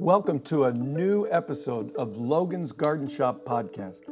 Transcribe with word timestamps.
Welcome 0.00 0.38
to 0.42 0.66
a 0.66 0.72
new 0.72 1.26
episode 1.28 1.92
of 1.96 2.16
Logan's 2.16 2.70
Garden 2.70 3.08
Shop 3.08 3.44
podcast. 3.44 4.02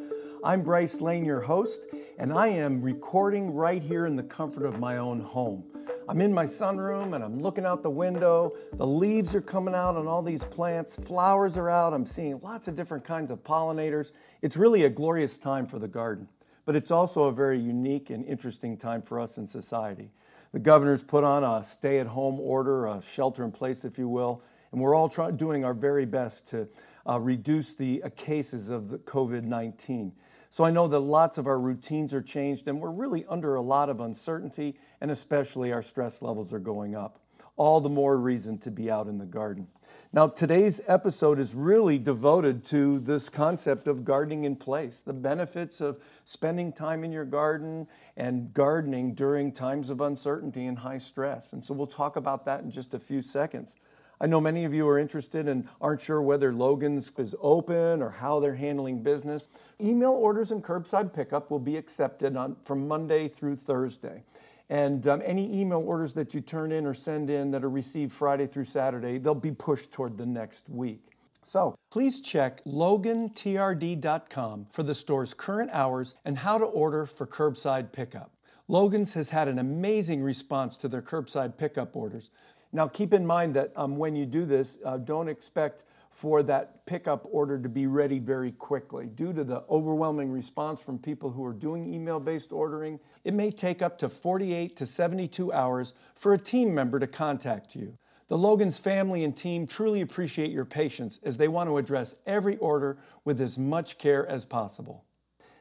I'm 0.42 0.62
Bryce 0.62 1.00
Lane, 1.00 1.24
your 1.24 1.40
host, 1.40 1.86
and 2.18 2.32
I 2.32 2.48
am 2.48 2.82
recording 2.82 3.54
right 3.54 3.80
here 3.80 4.06
in 4.06 4.16
the 4.16 4.24
comfort 4.24 4.66
of 4.66 4.80
my 4.80 4.96
own 4.96 5.20
home. 5.20 5.62
I'm 6.08 6.20
in 6.20 6.34
my 6.34 6.44
sunroom 6.44 7.14
and 7.14 7.22
I'm 7.22 7.38
looking 7.38 7.64
out 7.64 7.84
the 7.84 7.90
window. 7.90 8.56
The 8.72 8.86
leaves 8.86 9.32
are 9.36 9.40
coming 9.40 9.76
out 9.76 9.94
on 9.94 10.08
all 10.08 10.22
these 10.22 10.44
plants, 10.44 10.96
flowers 10.96 11.56
are 11.56 11.70
out. 11.70 11.92
I'm 11.94 12.04
seeing 12.04 12.40
lots 12.40 12.66
of 12.66 12.74
different 12.74 13.04
kinds 13.04 13.30
of 13.30 13.44
pollinators. 13.44 14.10
It's 14.42 14.56
really 14.56 14.86
a 14.86 14.90
glorious 14.90 15.38
time 15.38 15.66
for 15.66 15.78
the 15.78 15.86
garden, 15.86 16.28
but 16.64 16.74
it's 16.74 16.90
also 16.90 17.26
a 17.26 17.32
very 17.32 17.60
unique 17.60 18.10
and 18.10 18.24
interesting 18.24 18.76
time 18.76 19.02
for 19.02 19.20
us 19.20 19.38
in 19.38 19.46
society. 19.46 20.10
The 20.50 20.58
governor's 20.58 21.04
put 21.04 21.22
on 21.22 21.44
a 21.44 21.62
stay 21.62 22.00
at 22.00 22.08
home 22.08 22.40
order, 22.40 22.86
a 22.86 23.00
shelter 23.00 23.44
in 23.44 23.52
place, 23.52 23.84
if 23.84 23.98
you 23.98 24.08
will, 24.08 24.42
and 24.76 24.82
we're 24.82 24.94
all 24.94 25.08
try- 25.08 25.30
doing 25.30 25.64
our 25.64 25.72
very 25.72 26.04
best 26.04 26.46
to 26.48 26.68
uh, 27.08 27.18
reduce 27.18 27.72
the 27.72 28.02
uh, 28.02 28.10
cases 28.14 28.68
of 28.68 28.90
the 28.90 28.98
COVID 28.98 29.44
19. 29.44 30.12
So 30.50 30.64
I 30.64 30.70
know 30.70 30.86
that 30.86 31.00
lots 31.00 31.38
of 31.38 31.46
our 31.46 31.58
routines 31.58 32.12
are 32.12 32.20
changed 32.20 32.68
and 32.68 32.78
we're 32.78 32.90
really 32.90 33.24
under 33.24 33.54
a 33.54 33.62
lot 33.62 33.88
of 33.88 34.02
uncertainty, 34.02 34.76
and 35.00 35.10
especially 35.10 35.72
our 35.72 35.80
stress 35.80 36.20
levels 36.20 36.52
are 36.52 36.58
going 36.58 36.94
up. 36.94 37.20
All 37.56 37.80
the 37.80 37.88
more 37.88 38.18
reason 38.18 38.58
to 38.58 38.70
be 38.70 38.90
out 38.90 39.06
in 39.06 39.16
the 39.16 39.24
garden. 39.24 39.66
Now, 40.12 40.28
today's 40.28 40.82
episode 40.88 41.38
is 41.38 41.54
really 41.54 41.98
devoted 41.98 42.62
to 42.66 42.98
this 42.98 43.30
concept 43.30 43.88
of 43.88 44.04
gardening 44.04 44.44
in 44.44 44.56
place, 44.56 45.00
the 45.00 45.14
benefits 45.14 45.80
of 45.80 46.02
spending 46.26 46.70
time 46.70 47.02
in 47.02 47.10
your 47.12 47.24
garden 47.24 47.88
and 48.18 48.52
gardening 48.52 49.14
during 49.14 49.52
times 49.52 49.88
of 49.88 50.02
uncertainty 50.02 50.66
and 50.66 50.78
high 50.78 50.98
stress. 50.98 51.54
And 51.54 51.64
so 51.64 51.72
we'll 51.72 51.86
talk 51.86 52.16
about 52.16 52.44
that 52.44 52.60
in 52.62 52.70
just 52.70 52.92
a 52.92 52.98
few 52.98 53.22
seconds. 53.22 53.76
I 54.20 54.26
know 54.26 54.40
many 54.40 54.64
of 54.64 54.72
you 54.72 54.88
are 54.88 54.98
interested 54.98 55.46
and 55.46 55.68
aren't 55.80 56.00
sure 56.00 56.22
whether 56.22 56.52
Logan's 56.52 57.12
is 57.18 57.34
open 57.40 58.02
or 58.02 58.08
how 58.08 58.40
they're 58.40 58.54
handling 58.54 59.02
business. 59.02 59.48
Email 59.80 60.12
orders 60.12 60.52
and 60.52 60.64
curbside 60.64 61.12
pickup 61.12 61.50
will 61.50 61.58
be 61.58 61.76
accepted 61.76 62.36
on, 62.36 62.56
from 62.62 62.88
Monday 62.88 63.28
through 63.28 63.56
Thursday. 63.56 64.22
And 64.70 65.06
um, 65.06 65.22
any 65.24 65.60
email 65.60 65.80
orders 65.80 66.14
that 66.14 66.34
you 66.34 66.40
turn 66.40 66.72
in 66.72 66.86
or 66.86 66.94
send 66.94 67.28
in 67.28 67.50
that 67.50 67.62
are 67.62 67.70
received 67.70 68.12
Friday 68.12 68.46
through 68.46 68.64
Saturday, 68.64 69.18
they'll 69.18 69.34
be 69.34 69.52
pushed 69.52 69.92
toward 69.92 70.16
the 70.16 70.26
next 70.26 70.68
week. 70.70 71.10
So 71.42 71.76
please 71.90 72.22
check 72.22 72.64
logantrd.com 72.64 74.66
for 74.72 74.82
the 74.82 74.94
store's 74.94 75.34
current 75.34 75.70
hours 75.72 76.16
and 76.24 76.36
how 76.36 76.58
to 76.58 76.64
order 76.64 77.06
for 77.06 77.26
curbside 77.26 77.92
pickup. 77.92 78.32
Logan's 78.66 79.14
has 79.14 79.30
had 79.30 79.46
an 79.46 79.60
amazing 79.60 80.22
response 80.22 80.76
to 80.78 80.88
their 80.88 81.02
curbside 81.02 81.56
pickup 81.56 81.94
orders. 81.94 82.30
Now, 82.76 82.86
keep 82.86 83.14
in 83.14 83.24
mind 83.24 83.54
that 83.54 83.72
um, 83.74 83.96
when 83.96 84.14
you 84.14 84.26
do 84.26 84.44
this, 84.44 84.76
uh, 84.84 84.98
don't 84.98 85.30
expect 85.30 85.84
for 86.10 86.42
that 86.42 86.84
pickup 86.84 87.26
order 87.32 87.58
to 87.58 87.70
be 87.70 87.86
ready 87.86 88.18
very 88.18 88.52
quickly. 88.52 89.06
Due 89.06 89.32
to 89.32 89.44
the 89.44 89.64
overwhelming 89.70 90.30
response 90.30 90.82
from 90.82 90.98
people 90.98 91.30
who 91.30 91.42
are 91.42 91.54
doing 91.54 91.90
email 91.90 92.20
based 92.20 92.52
ordering, 92.52 93.00
it 93.24 93.32
may 93.32 93.50
take 93.50 93.80
up 93.80 93.98
to 94.00 94.10
48 94.10 94.76
to 94.76 94.84
72 94.84 95.54
hours 95.54 95.94
for 96.16 96.34
a 96.34 96.38
team 96.38 96.74
member 96.74 97.00
to 97.00 97.06
contact 97.06 97.74
you. 97.74 97.96
The 98.28 98.36
Logan's 98.36 98.76
family 98.76 99.24
and 99.24 99.34
team 99.34 99.66
truly 99.66 100.02
appreciate 100.02 100.50
your 100.50 100.66
patience 100.66 101.18
as 101.22 101.38
they 101.38 101.48
want 101.48 101.70
to 101.70 101.78
address 101.78 102.16
every 102.26 102.58
order 102.58 102.98
with 103.24 103.40
as 103.40 103.58
much 103.58 103.96
care 103.96 104.26
as 104.26 104.44
possible. 104.44 105.02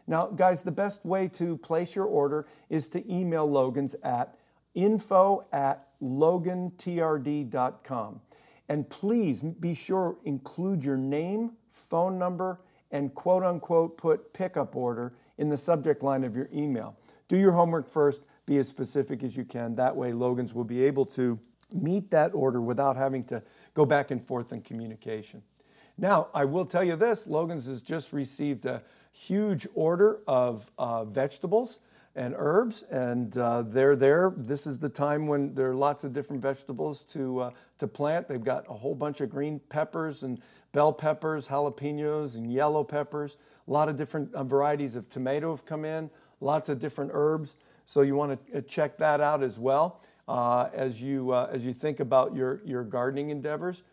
Now, 0.05 0.27
guys, 0.27 0.63
the 0.63 0.71
best 0.71 1.05
way 1.05 1.29
to 1.29 1.55
place 1.59 1.95
your 1.95 2.07
order 2.07 2.45
is 2.67 2.89
to 2.89 3.09
email 3.09 3.49
Logan's 3.49 3.95
at 4.03 4.37
info 4.73 5.45
at 5.53 5.84
logantrd.com. 6.01 8.21
And 8.69 8.89
please 8.89 9.41
be 9.41 9.73
sure 9.73 10.17
include 10.25 10.83
your 10.83 10.97
name, 10.97 11.51
phone 11.71 12.17
number, 12.17 12.59
and 12.91 13.13
quote 13.13 13.43
unquote 13.43 13.97
put 13.97 14.33
pickup 14.33 14.75
order 14.75 15.13
in 15.37 15.49
the 15.49 15.57
subject 15.57 16.03
line 16.03 16.23
of 16.23 16.35
your 16.35 16.49
email. 16.53 16.95
Do 17.27 17.37
your 17.37 17.51
homework 17.51 17.89
first, 17.89 18.23
be 18.45 18.57
as 18.57 18.67
specific 18.67 19.23
as 19.23 19.35
you 19.35 19.43
can. 19.43 19.75
That 19.75 19.95
way, 19.95 20.13
Logan's 20.13 20.53
will 20.53 20.63
be 20.63 20.83
able 20.83 21.05
to 21.07 21.39
meet 21.73 22.11
that 22.11 22.33
order 22.33 22.61
without 22.61 22.95
having 22.95 23.23
to 23.25 23.41
go 23.73 23.85
back 23.85 24.11
and 24.11 24.23
forth 24.23 24.53
in 24.53 24.61
communication. 24.61 25.41
Now, 25.97 26.27
I 26.33 26.45
will 26.45 26.65
tell 26.65 26.83
you 26.83 26.95
this 26.95 27.27
Logan's 27.27 27.67
has 27.67 27.81
just 27.81 28.13
received 28.13 28.65
a 28.65 28.83
huge 29.11 29.67
order 29.73 30.19
of 30.27 30.69
uh, 30.77 31.05
vegetables 31.05 31.79
and 32.15 32.33
herbs, 32.37 32.83
and 32.83 33.37
uh, 33.37 33.61
they're 33.63 33.95
there. 33.95 34.33
This 34.37 34.65
is 34.65 34.77
the 34.77 34.89
time 34.89 35.27
when 35.27 35.53
there 35.53 35.69
are 35.69 35.75
lots 35.75 36.03
of 36.03 36.13
different 36.13 36.41
vegetables 36.41 37.03
to 37.05 37.41
uh, 37.41 37.51
to 37.77 37.87
plant. 37.87 38.27
They've 38.27 38.43
got 38.43 38.65
a 38.69 38.73
whole 38.73 38.95
bunch 38.95 39.21
of 39.21 39.29
green 39.29 39.59
peppers 39.69 40.23
and 40.23 40.39
bell 40.71 40.93
peppers, 40.93 41.47
jalapenos, 41.47 42.37
and 42.37 42.51
yellow 42.51 42.83
peppers. 42.83 43.37
A 43.67 43.71
lot 43.71 43.89
of 43.89 43.97
different 43.97 44.33
uh, 44.33 44.43
varieties 44.43 44.95
of 44.95 45.09
tomato 45.09 45.51
have 45.51 45.65
come 45.65 45.83
in. 45.83 46.09
Lots 46.39 46.69
of 46.69 46.79
different 46.79 47.11
herbs. 47.13 47.55
So 47.85 48.01
you 48.01 48.15
want 48.15 48.47
to 48.47 48.57
uh, 48.57 48.61
check 48.61 48.97
that 48.97 49.19
out 49.19 49.43
as 49.43 49.59
well. 49.59 50.01
Uh, 50.27 50.69
as 50.73 50.99
you 50.99 51.31
uh, 51.31 51.49
as 51.51 51.63
you 51.63 51.71
think 51.71 51.99
about 51.99 52.33
your 52.33 52.61
your 52.65 52.83
gardening 52.83 53.29
endeavors. 53.29 53.83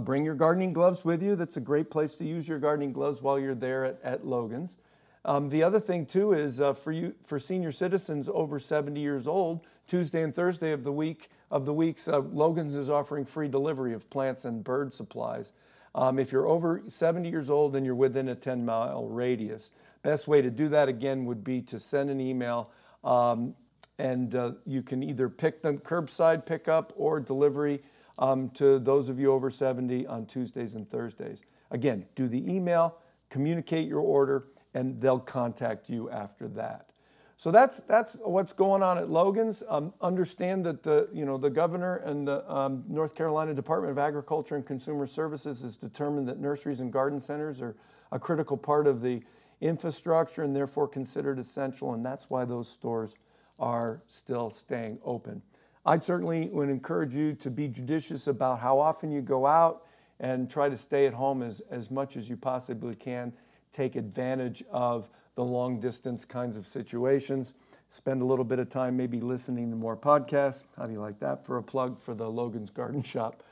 Bring 0.00 0.24
your 0.24 0.34
gardening 0.34 0.72
gloves 0.72 1.04
with 1.04 1.22
you. 1.22 1.36
That's 1.36 1.56
a 1.56 1.62
great 1.62 1.90
place 1.90 2.14
to 2.16 2.26
use 2.26 2.46
your 2.46 2.58
gardening 2.58 2.92
gloves 2.92 3.22
while 3.22 3.38
you're 3.38 3.54
there 3.54 3.84
at, 3.84 4.00
at 4.02 4.26
Logan's. 4.26 4.78
Um, 5.24 5.48
the 5.48 5.62
other 5.62 5.80
thing 5.80 6.06
too 6.06 6.32
is 6.32 6.60
uh, 6.60 6.72
for 6.72 6.92
you 6.92 7.14
for 7.24 7.38
senior 7.38 7.72
citizens 7.72 8.28
over 8.32 8.58
70 8.58 9.00
years 9.00 9.26
old, 9.26 9.66
Tuesday 9.86 10.22
and 10.22 10.34
Thursday 10.34 10.72
of 10.72 10.84
the 10.84 10.92
week 10.92 11.30
of 11.50 11.64
the 11.64 11.72
weeks, 11.72 12.08
uh, 12.08 12.18
Logan's 12.18 12.74
is 12.74 12.90
offering 12.90 13.24
free 13.24 13.48
delivery 13.48 13.94
of 13.94 14.08
plants 14.10 14.44
and 14.44 14.62
bird 14.62 14.92
supplies. 14.92 15.52
Um, 15.94 16.18
if 16.18 16.30
you're 16.30 16.46
over 16.46 16.82
70 16.86 17.28
years 17.28 17.50
old 17.50 17.74
and 17.74 17.84
you're 17.84 17.94
within 17.94 18.28
a 18.28 18.34
10 18.34 18.64
mile 18.64 19.08
radius, 19.08 19.72
best 20.02 20.28
way 20.28 20.42
to 20.42 20.50
do 20.50 20.68
that 20.68 20.88
again 20.88 21.24
would 21.24 21.42
be 21.42 21.62
to 21.62 21.78
send 21.78 22.10
an 22.10 22.20
email. 22.20 22.70
Um, 23.02 23.54
and 23.98 24.34
uh, 24.34 24.52
you 24.64 24.82
can 24.82 25.02
either 25.02 25.28
pick 25.28 25.62
them 25.62 25.78
curbside 25.78 26.46
pickup 26.46 26.92
or 26.96 27.18
delivery 27.18 27.82
um, 28.18 28.50
to 28.50 28.78
those 28.78 29.08
of 29.08 29.18
you 29.18 29.32
over 29.32 29.50
70 29.50 30.06
on 30.06 30.26
Tuesdays 30.26 30.74
and 30.74 30.88
Thursdays. 30.88 31.42
Again, 31.70 32.04
do 32.14 32.28
the 32.28 32.52
email, 32.52 32.98
communicate 33.30 33.88
your 33.88 34.00
order, 34.00 34.44
and 34.78 35.00
they'll 35.00 35.18
contact 35.18 35.90
you 35.90 36.08
after 36.10 36.46
that. 36.46 36.90
So 37.36 37.50
that's 37.50 37.80
that's 37.80 38.18
what's 38.24 38.52
going 38.52 38.82
on 38.82 38.98
at 38.98 39.10
Logan's. 39.10 39.62
Um, 39.68 39.92
understand 40.00 40.64
that 40.66 40.82
the 40.82 41.08
you 41.12 41.24
know 41.24 41.36
the 41.36 41.50
governor 41.50 41.96
and 41.98 42.26
the 42.26 42.48
um, 42.52 42.84
North 42.88 43.14
Carolina 43.14 43.54
Department 43.54 43.90
of 43.92 43.98
Agriculture 43.98 44.56
and 44.56 44.66
Consumer 44.66 45.06
Services 45.06 45.62
has 45.62 45.76
determined 45.76 46.28
that 46.28 46.40
nurseries 46.40 46.80
and 46.80 46.92
garden 46.92 47.20
centers 47.20 47.60
are 47.60 47.76
a 48.12 48.18
critical 48.18 48.56
part 48.56 48.86
of 48.86 49.00
the 49.00 49.20
infrastructure 49.60 50.42
and 50.42 50.54
therefore 50.54 50.88
considered 50.88 51.38
essential, 51.38 51.94
and 51.94 52.04
that's 52.04 52.30
why 52.30 52.44
those 52.44 52.68
stores 52.68 53.16
are 53.58 54.02
still 54.06 54.50
staying 54.50 54.98
open. 55.04 55.42
I'd 55.86 56.02
certainly 56.02 56.48
would 56.48 56.68
encourage 56.68 57.14
you 57.14 57.34
to 57.34 57.50
be 57.50 57.66
judicious 57.68 58.26
about 58.28 58.58
how 58.60 58.78
often 58.78 59.10
you 59.10 59.22
go 59.22 59.46
out 59.46 59.86
and 60.20 60.50
try 60.50 60.68
to 60.68 60.76
stay 60.76 61.06
at 61.06 61.14
home 61.14 61.42
as, 61.42 61.60
as 61.70 61.90
much 61.90 62.16
as 62.16 62.28
you 62.28 62.36
possibly 62.36 62.94
can 62.94 63.32
take 63.70 63.96
advantage 63.96 64.62
of 64.70 65.08
the 65.34 65.44
long 65.44 65.78
distance 65.78 66.24
kinds 66.24 66.56
of 66.56 66.66
situations. 66.66 67.54
Spend 67.88 68.22
a 68.22 68.24
little 68.24 68.44
bit 68.44 68.58
of 68.58 68.68
time 68.68 68.96
maybe 68.96 69.20
listening 69.20 69.70
to 69.70 69.76
more 69.76 69.96
podcasts. 69.96 70.64
How 70.76 70.86
do 70.86 70.92
you 70.92 71.00
like 71.00 71.18
that 71.20 71.44
for 71.44 71.58
a 71.58 71.62
plug 71.62 72.00
for 72.00 72.14
the 72.14 72.28
Logan's 72.28 72.70
Garden 72.70 73.02
Shop 73.02 73.42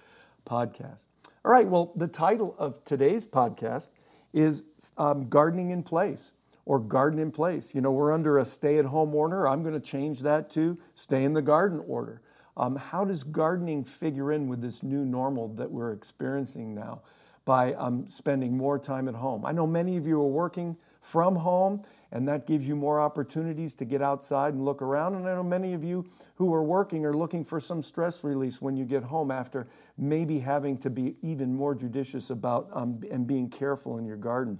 podcast? 0.44 1.06
All 1.44 1.52
right, 1.52 1.66
well, 1.66 1.92
the 1.94 2.08
title 2.08 2.56
of 2.58 2.82
today's 2.84 3.24
podcast 3.24 3.90
is 4.32 4.64
um, 4.98 5.28
Gardening 5.28 5.70
in 5.70 5.82
Place 5.82 6.32
or 6.64 6.80
Garden 6.80 7.20
in 7.20 7.30
Place. 7.30 7.74
You 7.74 7.80
know, 7.80 7.92
we're 7.92 8.12
under 8.12 8.38
a 8.38 8.44
stay 8.44 8.78
at 8.78 8.84
home 8.84 9.14
order. 9.14 9.46
I'm 9.46 9.62
going 9.62 9.74
to 9.74 9.80
change 9.80 10.20
that 10.20 10.50
to 10.50 10.76
stay 10.96 11.24
in 11.24 11.32
the 11.32 11.42
garden 11.42 11.82
order. 11.86 12.20
Um, 12.56 12.74
how 12.74 13.04
does 13.04 13.22
gardening 13.22 13.84
figure 13.84 14.32
in 14.32 14.48
with 14.48 14.60
this 14.60 14.82
new 14.82 15.04
normal 15.04 15.48
that 15.54 15.70
we're 15.70 15.92
experiencing 15.92 16.74
now? 16.74 17.02
By 17.46 17.72
um, 17.74 18.06
spending 18.06 18.56
more 18.56 18.78
time 18.78 19.08
at 19.08 19.14
home. 19.14 19.46
I 19.46 19.52
know 19.52 19.66
many 19.66 19.96
of 19.96 20.06
you 20.06 20.20
are 20.20 20.28
working 20.28 20.76
from 21.00 21.36
home, 21.36 21.80
and 22.10 22.26
that 22.26 22.44
gives 22.44 22.68
you 22.68 22.74
more 22.74 23.00
opportunities 23.00 23.74
to 23.76 23.84
get 23.84 24.02
outside 24.02 24.52
and 24.52 24.64
look 24.64 24.82
around. 24.82 25.14
And 25.14 25.26
I 25.28 25.34
know 25.34 25.44
many 25.44 25.72
of 25.72 25.84
you 25.84 26.04
who 26.34 26.52
are 26.52 26.64
working 26.64 27.06
are 27.06 27.14
looking 27.14 27.44
for 27.44 27.60
some 27.60 27.82
stress 27.82 28.24
release 28.24 28.60
when 28.60 28.76
you 28.76 28.84
get 28.84 29.04
home 29.04 29.30
after 29.30 29.68
maybe 29.96 30.40
having 30.40 30.76
to 30.78 30.90
be 30.90 31.14
even 31.22 31.54
more 31.54 31.74
judicious 31.74 32.30
about 32.30 32.68
um, 32.72 33.00
and 33.12 33.28
being 33.28 33.48
careful 33.48 33.98
in 33.98 34.04
your 34.04 34.16
garden. 34.16 34.58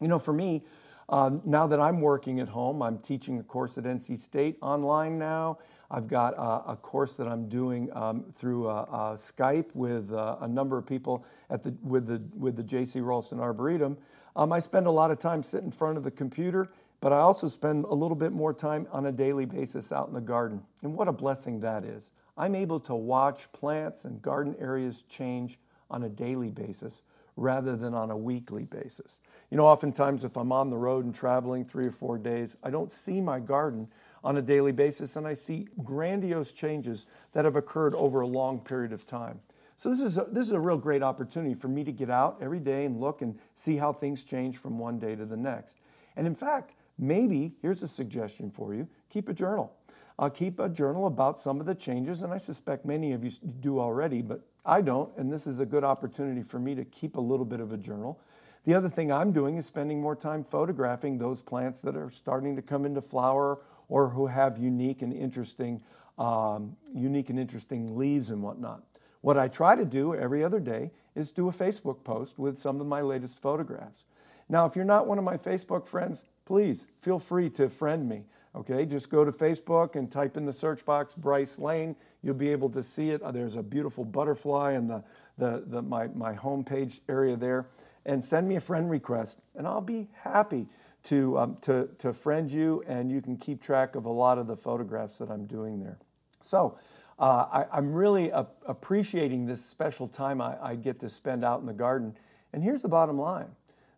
You 0.00 0.08
know, 0.08 0.18
for 0.18 0.32
me, 0.32 0.64
uh, 1.10 1.30
now 1.44 1.66
that 1.66 1.78
I'm 1.78 2.00
working 2.00 2.40
at 2.40 2.48
home, 2.48 2.82
I'm 2.82 2.98
teaching 2.98 3.38
a 3.38 3.42
course 3.42 3.76
at 3.76 3.84
NC 3.84 4.16
State 4.16 4.56
online 4.62 5.18
now. 5.18 5.58
I've 5.92 6.08
got 6.08 6.32
a 6.32 6.74
course 6.74 7.16
that 7.18 7.28
I'm 7.28 7.50
doing 7.50 7.94
um, 7.94 8.24
through 8.32 8.66
uh, 8.66 8.86
uh, 8.90 9.14
Skype 9.14 9.74
with 9.74 10.10
uh, 10.10 10.38
a 10.40 10.48
number 10.48 10.78
of 10.78 10.86
people 10.86 11.26
at 11.50 11.62
the, 11.62 11.74
with, 11.82 12.06
the, 12.06 12.22
with 12.34 12.56
the 12.56 12.62
J.C. 12.62 13.00
Raulston 13.00 13.38
Arboretum. 13.40 13.98
Um, 14.34 14.52
I 14.54 14.58
spend 14.58 14.86
a 14.86 14.90
lot 14.90 15.10
of 15.10 15.18
time 15.18 15.42
sitting 15.42 15.66
in 15.66 15.70
front 15.70 15.98
of 15.98 16.02
the 16.02 16.10
computer, 16.10 16.70
but 17.02 17.12
I 17.12 17.18
also 17.18 17.46
spend 17.46 17.84
a 17.84 17.94
little 17.94 18.16
bit 18.16 18.32
more 18.32 18.54
time 18.54 18.88
on 18.90 19.06
a 19.06 19.12
daily 19.12 19.44
basis 19.44 19.92
out 19.92 20.08
in 20.08 20.14
the 20.14 20.20
garden. 20.20 20.62
And 20.82 20.94
what 20.94 21.08
a 21.08 21.12
blessing 21.12 21.60
that 21.60 21.84
is. 21.84 22.12
I'm 22.38 22.54
able 22.54 22.80
to 22.80 22.94
watch 22.94 23.52
plants 23.52 24.06
and 24.06 24.22
garden 24.22 24.56
areas 24.58 25.02
change 25.02 25.58
on 25.90 26.04
a 26.04 26.08
daily 26.08 26.50
basis 26.50 27.02
rather 27.36 27.76
than 27.76 27.92
on 27.92 28.10
a 28.10 28.16
weekly 28.16 28.64
basis. 28.64 29.20
You 29.50 29.58
know, 29.58 29.66
oftentimes 29.66 30.24
if 30.24 30.36
I'm 30.36 30.52
on 30.52 30.70
the 30.70 30.76
road 30.76 31.04
and 31.04 31.14
traveling 31.14 31.64
three 31.64 31.86
or 31.86 31.90
four 31.90 32.16
days, 32.16 32.56
I 32.62 32.70
don't 32.70 32.90
see 32.90 33.20
my 33.20 33.40
garden 33.40 33.88
on 34.24 34.36
a 34.36 34.42
daily 34.42 34.72
basis 34.72 35.16
and 35.16 35.26
I 35.26 35.32
see 35.32 35.68
grandiose 35.82 36.52
changes 36.52 37.06
that 37.32 37.44
have 37.44 37.56
occurred 37.56 37.94
over 37.94 38.20
a 38.20 38.26
long 38.26 38.60
period 38.60 38.92
of 38.92 39.04
time. 39.04 39.40
So 39.76 39.90
this 39.90 40.00
is 40.00 40.18
a, 40.18 40.26
this 40.30 40.46
is 40.46 40.52
a 40.52 40.60
real 40.60 40.76
great 40.76 41.02
opportunity 41.02 41.54
for 41.54 41.68
me 41.68 41.82
to 41.82 41.92
get 41.92 42.08
out 42.08 42.38
every 42.40 42.60
day 42.60 42.84
and 42.84 43.00
look 43.00 43.22
and 43.22 43.38
see 43.54 43.76
how 43.76 43.92
things 43.92 44.22
change 44.22 44.58
from 44.58 44.78
one 44.78 44.98
day 44.98 45.16
to 45.16 45.24
the 45.24 45.36
next. 45.36 45.78
And 46.16 46.26
in 46.26 46.34
fact, 46.34 46.74
maybe 46.98 47.56
here's 47.62 47.82
a 47.82 47.88
suggestion 47.88 48.50
for 48.50 48.74
you: 48.74 48.86
keep 49.10 49.28
a 49.28 49.32
journal. 49.32 49.72
Uh, 50.18 50.28
keep 50.28 50.60
a 50.60 50.68
journal 50.68 51.06
about 51.06 51.38
some 51.38 51.58
of 51.58 51.66
the 51.66 51.74
changes, 51.74 52.22
and 52.22 52.32
I 52.32 52.36
suspect 52.36 52.84
many 52.84 53.12
of 53.12 53.24
you 53.24 53.30
do 53.60 53.80
already, 53.80 54.22
but 54.22 54.42
I 54.64 54.82
don't, 54.82 55.10
and 55.16 55.32
this 55.32 55.46
is 55.46 55.58
a 55.58 55.66
good 55.66 55.82
opportunity 55.82 56.42
for 56.42 56.60
me 56.60 56.74
to 56.76 56.84
keep 56.84 57.16
a 57.16 57.20
little 57.20 57.46
bit 57.46 57.58
of 57.58 57.72
a 57.72 57.76
journal. 57.76 58.20
The 58.64 58.74
other 58.74 58.88
thing 58.88 59.10
I'm 59.10 59.32
doing 59.32 59.56
is 59.56 59.66
spending 59.66 60.00
more 60.00 60.14
time 60.14 60.44
photographing 60.44 61.18
those 61.18 61.42
plants 61.42 61.80
that 61.80 61.96
are 61.96 62.10
starting 62.10 62.54
to 62.54 62.62
come 62.62 62.84
into 62.84 63.00
flower 63.00 63.58
or 63.92 64.08
who 64.08 64.26
have 64.26 64.56
unique 64.56 65.02
and 65.02 65.12
interesting, 65.12 65.78
um, 66.18 66.74
unique 66.94 67.28
and 67.28 67.38
interesting 67.38 67.94
leaves 67.94 68.30
and 68.30 68.42
whatnot. 68.42 68.82
What 69.20 69.36
I 69.36 69.48
try 69.48 69.76
to 69.76 69.84
do 69.84 70.14
every 70.14 70.42
other 70.42 70.60
day 70.60 70.90
is 71.14 71.30
do 71.30 71.48
a 71.48 71.52
Facebook 71.52 72.02
post 72.02 72.38
with 72.38 72.56
some 72.56 72.80
of 72.80 72.86
my 72.86 73.02
latest 73.02 73.42
photographs. 73.42 74.04
Now, 74.48 74.64
if 74.64 74.76
you're 74.76 74.86
not 74.86 75.06
one 75.06 75.18
of 75.18 75.24
my 75.24 75.36
Facebook 75.36 75.86
friends, 75.86 76.24
please 76.46 76.88
feel 77.02 77.18
free 77.18 77.50
to 77.50 77.68
friend 77.68 78.08
me. 78.08 78.24
Okay, 78.54 78.86
just 78.86 79.10
go 79.10 79.26
to 79.26 79.30
Facebook 79.30 79.96
and 79.96 80.10
type 80.10 80.38
in 80.38 80.46
the 80.46 80.52
search 80.52 80.86
box 80.86 81.14
Bryce 81.14 81.58
Lane. 81.58 81.94
You'll 82.22 82.34
be 82.34 82.48
able 82.48 82.70
to 82.70 82.82
see 82.82 83.10
it. 83.10 83.20
There's 83.32 83.56
a 83.56 83.62
beautiful 83.62 84.04
butterfly 84.06 84.72
in 84.72 84.86
the, 84.86 85.04
the, 85.36 85.64
the, 85.66 85.82
my, 85.82 86.08
my 86.08 86.32
homepage 86.32 87.00
area 87.10 87.36
there. 87.36 87.68
And 88.06 88.24
send 88.24 88.48
me 88.48 88.56
a 88.56 88.60
friend 88.60 88.90
request, 88.90 89.38
and 89.54 89.66
I'll 89.66 89.80
be 89.80 90.08
happy 90.14 90.66
to, 91.04 91.38
um, 91.38 91.56
to, 91.62 91.88
to 91.98 92.12
friend 92.12 92.50
you, 92.50 92.82
and 92.86 93.10
you 93.10 93.20
can 93.20 93.36
keep 93.36 93.60
track 93.60 93.96
of 93.96 94.04
a 94.06 94.10
lot 94.10 94.38
of 94.38 94.46
the 94.46 94.56
photographs 94.56 95.18
that 95.18 95.30
I'm 95.30 95.46
doing 95.46 95.80
there. 95.80 95.98
So, 96.40 96.78
uh, 97.18 97.64
I, 97.72 97.78
am 97.78 97.92
really 97.92 98.30
a- 98.30 98.46
appreciating 98.66 99.46
this 99.46 99.64
special 99.64 100.08
time 100.08 100.40
I, 100.40 100.56
I 100.62 100.74
get 100.74 100.98
to 101.00 101.08
spend 101.08 101.44
out 101.44 101.60
in 101.60 101.66
the 101.66 101.72
garden. 101.72 102.16
And 102.52 102.62
here's 102.62 102.82
the 102.82 102.88
bottom 102.88 103.18
line 103.18 103.48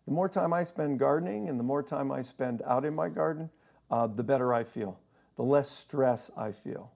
the 0.05 0.11
more 0.11 0.29
time 0.29 0.53
I 0.53 0.63
spend 0.63 0.99
gardening 0.99 1.49
and 1.49 1.59
the 1.59 1.63
more 1.63 1.81
time 1.81 2.11
I 2.11 2.21
spend 2.21 2.61
out 2.67 2.85
in 2.85 2.93
my 2.93 3.09
garden, 3.09 3.49
uh, 3.89 4.05
the 4.07 4.23
better 4.23 4.53
I 4.53 4.63
feel, 4.63 4.99
the 5.35 5.43
less 5.43 5.69
stress 5.69 6.29
I 6.37 6.51
feel. 6.51 6.91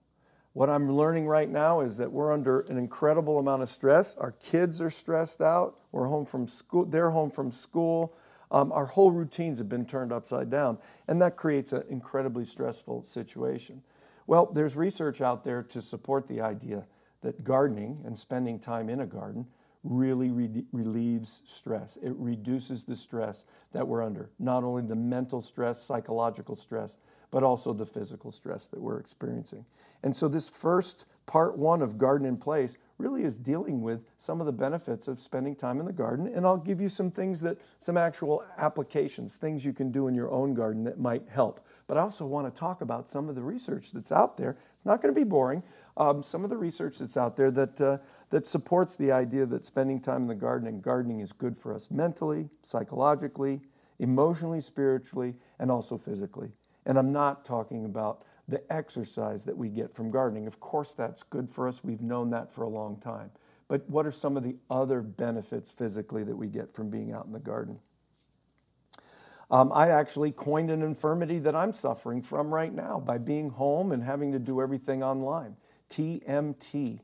What 0.52 0.70
I'm 0.70 0.92
learning 0.92 1.26
right 1.26 1.48
now 1.48 1.80
is 1.80 1.96
that 1.96 2.10
we're 2.10 2.32
under 2.32 2.60
an 2.62 2.76
incredible 2.76 3.38
amount 3.38 3.62
of 3.62 3.68
stress. 3.68 4.14
Our 4.16 4.32
kids 4.32 4.80
are 4.80 4.90
stressed 4.90 5.40
out. 5.40 5.78
We're 5.92 6.06
home 6.06 6.26
from 6.26 6.46
school. 6.46 6.84
They're 6.84 7.10
home 7.10 7.30
from 7.30 7.50
school. 7.50 8.14
Um, 8.50 8.72
our 8.72 8.86
whole 8.86 9.10
routines 9.10 9.58
have 9.58 9.68
been 9.68 9.86
turned 9.86 10.12
upside 10.12 10.50
down, 10.50 10.78
and 11.08 11.20
that 11.22 11.36
creates 11.36 11.72
an 11.72 11.84
incredibly 11.88 12.44
stressful 12.44 13.02
situation. 13.02 13.82
Well, 14.26 14.46
there's 14.46 14.76
research 14.76 15.20
out 15.20 15.44
there 15.44 15.62
to 15.64 15.82
support 15.82 16.26
the 16.26 16.40
idea 16.40 16.86
that 17.22 17.44
gardening 17.44 18.00
and 18.04 18.16
spending 18.16 18.58
time 18.58 18.88
in 18.88 19.00
a 19.00 19.06
garden 19.06 19.46
really 19.82 20.30
re- 20.30 20.64
relieves 20.72 21.42
stress. 21.46 21.96
It 21.96 22.12
reduces 22.16 22.84
the 22.84 22.94
stress 22.94 23.46
that 23.72 23.86
we're 23.86 24.02
under, 24.02 24.30
not 24.38 24.62
only 24.62 24.82
the 24.82 24.96
mental 24.96 25.40
stress, 25.40 25.80
psychological 25.80 26.54
stress, 26.54 26.98
but 27.30 27.42
also 27.42 27.72
the 27.72 27.86
physical 27.86 28.30
stress 28.30 28.68
that 28.68 28.80
we're 28.80 28.98
experiencing. 28.98 29.64
And 30.02 30.14
so, 30.14 30.28
this 30.28 30.48
first 30.48 31.06
part 31.30 31.56
one 31.56 31.80
of 31.80 31.96
Garden 31.96 32.26
in 32.26 32.36
Place 32.36 32.76
really 32.98 33.22
is 33.22 33.38
dealing 33.38 33.82
with 33.82 34.10
some 34.16 34.40
of 34.40 34.46
the 34.46 34.52
benefits 34.52 35.06
of 35.06 35.20
spending 35.20 35.54
time 35.54 35.78
in 35.78 35.86
the 35.86 35.92
garden. 35.92 36.26
And 36.34 36.44
I'll 36.44 36.56
give 36.56 36.80
you 36.80 36.88
some 36.88 37.08
things 37.08 37.40
that, 37.42 37.58
some 37.78 37.96
actual 37.96 38.42
applications, 38.58 39.36
things 39.36 39.64
you 39.64 39.72
can 39.72 39.92
do 39.92 40.08
in 40.08 40.14
your 40.14 40.28
own 40.32 40.54
garden 40.54 40.82
that 40.82 40.98
might 40.98 41.22
help. 41.28 41.64
But 41.86 41.98
I 41.98 42.00
also 42.00 42.26
want 42.26 42.52
to 42.52 42.58
talk 42.58 42.80
about 42.80 43.08
some 43.08 43.28
of 43.28 43.36
the 43.36 43.42
research 43.44 43.92
that's 43.92 44.10
out 44.10 44.36
there. 44.36 44.56
It's 44.74 44.84
not 44.84 45.00
going 45.00 45.14
to 45.14 45.20
be 45.20 45.22
boring. 45.22 45.62
Um, 45.96 46.20
some 46.20 46.42
of 46.42 46.50
the 46.50 46.56
research 46.56 46.98
that's 46.98 47.16
out 47.16 47.36
there 47.36 47.52
that, 47.52 47.80
uh, 47.80 47.98
that 48.30 48.44
supports 48.44 48.96
the 48.96 49.12
idea 49.12 49.46
that 49.46 49.64
spending 49.64 50.00
time 50.00 50.22
in 50.22 50.28
the 50.28 50.34
garden 50.34 50.66
and 50.66 50.82
gardening 50.82 51.20
is 51.20 51.30
good 51.30 51.56
for 51.56 51.72
us 51.72 51.92
mentally, 51.92 52.48
psychologically, 52.64 53.60
emotionally, 54.00 54.60
spiritually, 54.60 55.36
and 55.60 55.70
also 55.70 55.96
physically. 55.96 56.50
And 56.86 56.98
I'm 56.98 57.12
not 57.12 57.44
talking 57.44 57.84
about 57.84 58.24
the 58.50 58.62
exercise 58.72 59.44
that 59.44 59.56
we 59.56 59.68
get 59.68 59.94
from 59.94 60.10
gardening. 60.10 60.46
Of 60.46 60.60
course, 60.60 60.94
that's 60.94 61.22
good 61.22 61.48
for 61.48 61.68
us. 61.68 61.82
We've 61.84 62.02
known 62.02 62.30
that 62.30 62.52
for 62.52 62.62
a 62.62 62.68
long 62.68 62.96
time. 62.98 63.30
But 63.68 63.88
what 63.88 64.04
are 64.04 64.10
some 64.10 64.36
of 64.36 64.42
the 64.42 64.56
other 64.70 65.00
benefits 65.00 65.70
physically 65.70 66.24
that 66.24 66.36
we 66.36 66.48
get 66.48 66.74
from 66.74 66.90
being 66.90 67.12
out 67.12 67.26
in 67.26 67.32
the 67.32 67.38
garden? 67.38 67.78
Um, 69.50 69.72
I 69.72 69.88
actually 69.90 70.32
coined 70.32 70.70
an 70.70 70.82
infirmity 70.82 71.38
that 71.40 71.54
I'm 71.54 71.72
suffering 71.72 72.22
from 72.22 72.52
right 72.52 72.72
now 72.72 73.00
by 73.00 73.18
being 73.18 73.48
home 73.50 73.92
and 73.92 74.02
having 74.02 74.32
to 74.32 74.38
do 74.38 74.60
everything 74.60 75.02
online. 75.02 75.56
TMT. 75.88 77.00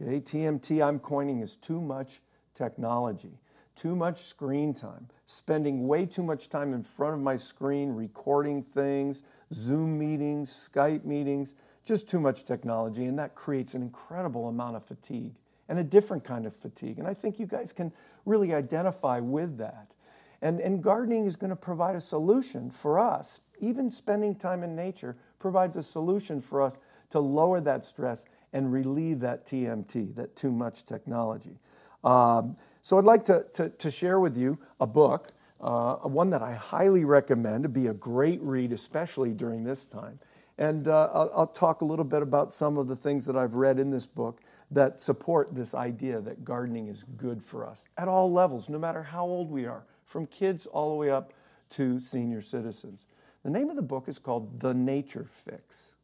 Okay, 0.00 0.20
TMT 0.20 0.84
I'm 0.84 0.98
coining 1.00 1.40
is 1.40 1.56
too 1.56 1.80
much 1.80 2.20
technology 2.54 3.38
too 3.78 3.94
much 3.94 4.22
screen 4.24 4.74
time, 4.74 5.06
spending 5.26 5.86
way 5.86 6.04
too 6.04 6.22
much 6.24 6.48
time 6.48 6.74
in 6.74 6.82
front 6.82 7.14
of 7.14 7.20
my 7.20 7.36
screen, 7.36 7.92
recording 7.92 8.60
things, 8.60 9.22
Zoom 9.52 9.98
meetings, 9.98 10.50
Skype 10.50 11.04
meetings, 11.04 11.54
just 11.84 12.08
too 12.08 12.20
much 12.20 12.44
technology. 12.44 13.06
And 13.06 13.18
that 13.18 13.34
creates 13.34 13.74
an 13.74 13.82
incredible 13.82 14.48
amount 14.48 14.76
of 14.76 14.84
fatigue 14.84 15.34
and 15.68 15.78
a 15.78 15.84
different 15.84 16.24
kind 16.24 16.46
of 16.46 16.54
fatigue. 16.54 16.98
And 16.98 17.06
I 17.06 17.14
think 17.14 17.38
you 17.38 17.46
guys 17.46 17.72
can 17.72 17.92
really 18.26 18.54
identify 18.54 19.20
with 19.20 19.56
that. 19.58 19.94
And, 20.40 20.60
and 20.60 20.82
gardening 20.82 21.24
is 21.24 21.36
going 21.36 21.50
to 21.50 21.56
provide 21.56 21.96
a 21.96 22.00
solution 22.00 22.70
for 22.70 22.98
us. 22.98 23.40
Even 23.60 23.90
spending 23.90 24.34
time 24.34 24.62
in 24.62 24.76
nature 24.76 25.16
provides 25.38 25.76
a 25.76 25.82
solution 25.82 26.40
for 26.40 26.62
us 26.62 26.78
to 27.10 27.18
lower 27.18 27.60
that 27.60 27.84
stress 27.84 28.26
and 28.52 28.72
relieve 28.72 29.20
that 29.20 29.44
TMT, 29.44 30.14
that 30.14 30.36
too 30.36 30.52
much 30.52 30.86
technology. 30.86 31.58
Um, 32.04 32.56
so 32.82 32.98
I'd 32.98 33.04
like 33.04 33.24
to, 33.24 33.44
to, 33.54 33.68
to 33.70 33.90
share 33.90 34.20
with 34.20 34.36
you 34.36 34.58
a 34.80 34.86
book, 34.86 35.28
uh, 35.60 35.96
one 35.96 36.30
that 36.30 36.42
I 36.42 36.52
highly 36.52 37.04
recommend 37.04 37.64
to 37.64 37.68
be 37.68 37.88
a 37.88 37.94
great 37.94 38.40
read, 38.42 38.72
especially 38.72 39.32
during 39.32 39.64
this 39.64 39.86
time. 39.86 40.18
And 40.58 40.88
uh, 40.88 41.10
I'll, 41.12 41.30
I'll, 41.34 41.46
talk 41.46 41.82
a 41.82 41.84
little 41.84 42.04
bit 42.04 42.20
about 42.20 42.52
some 42.52 42.78
of 42.78 42.88
the 42.88 42.96
things 42.96 43.24
that 43.26 43.36
I've 43.36 43.54
read 43.54 43.78
in 43.78 43.90
this 43.90 44.06
book 44.06 44.40
that 44.72 45.00
support 45.00 45.54
this 45.54 45.74
idea 45.74 46.20
that 46.20 46.44
gardening 46.44 46.88
is 46.88 47.04
good 47.16 47.42
for 47.42 47.66
us 47.66 47.88
at 47.96 48.08
all 48.08 48.32
levels, 48.32 48.68
no 48.68 48.78
matter 48.78 49.02
how 49.02 49.24
old 49.24 49.50
we 49.50 49.66
are, 49.66 49.84
from 50.04 50.26
kids 50.26 50.66
all 50.66 50.90
the 50.90 50.96
way 50.96 51.10
up 51.10 51.32
to 51.70 52.00
senior 52.00 52.40
citizens. 52.40 53.06
The 53.44 53.50
name 53.50 53.70
of 53.70 53.76
the 53.76 53.82
book 53.82 54.08
is 54.08 54.18
called 54.18 54.60
The 54.60 54.74
Nature 54.74 55.26
Fix. 55.30 55.94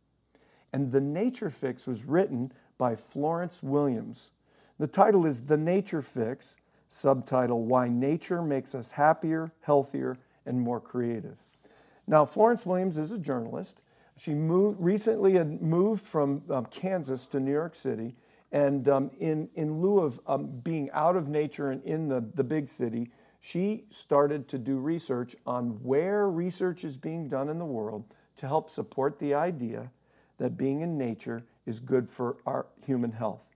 And 0.73 0.91
The 0.91 1.01
Nature 1.01 1.51
Fix 1.51 1.87
was 1.87 2.05
written 2.05 2.53
by 2.79 2.95
Florence 2.95 3.63
Williams. 3.63 4.31
The 4.79 4.87
title 4.87 5.27
is 5.27 5.41
The 5.41 5.57
Nature 5.57 6.03
Fix 6.03 6.57
subtitle 6.89 7.65
Why 7.65 7.89
Nature 7.89 8.43
Makes 8.43 8.75
Us 8.75 8.91
Happier, 8.91 9.53
Healthier, 9.61 10.17
and 10.47 10.61
More 10.61 10.81
Creative. 10.81 11.37
Now, 12.07 12.25
Florence 12.25 12.67
Williams 12.67 12.99
is 12.99 13.13
a 13.13 13.19
journalist. 13.19 13.83
She 14.17 14.35
moved, 14.35 14.81
recently 14.81 15.33
had 15.33 15.63
moved 15.63 16.03
from 16.03 16.43
um, 16.51 16.67
Kansas 16.67 17.27
to 17.29 17.41
New 17.41 17.53
York 17.53 17.75
City. 17.75 18.15
And 18.53 18.89
um, 18.89 19.11
in, 19.19 19.49
in 19.55 19.81
lieu 19.81 19.99
of 19.99 20.21
um, 20.27 20.47
being 20.63 20.91
out 20.93 21.17
of 21.17 21.29
nature 21.29 21.71
and 21.71 21.83
in 21.85 22.09
the, 22.09 22.25
the 22.35 22.45
big 22.45 22.69
city, 22.69 23.11
she 23.41 23.85
started 23.91 24.49
to 24.49 24.59
do 24.59 24.79
research 24.79 25.35
on 25.47 25.71
where 25.83 26.31
research 26.31 26.85
is 26.85 26.97
being 26.97 27.29
done 27.29 27.49
in 27.49 27.59
the 27.59 27.65
world 27.65 28.05
to 28.37 28.47
help 28.47 28.71
support 28.71 29.19
the 29.19 29.35
idea 29.35 29.91
that 30.39 30.57
being 30.57 30.83
in 30.83 30.97
nature 30.97 31.45
is 31.67 31.81
good 31.81 32.09
for 32.09 32.37
our 32.47 32.67
human 32.85 33.11
health. 33.11 33.54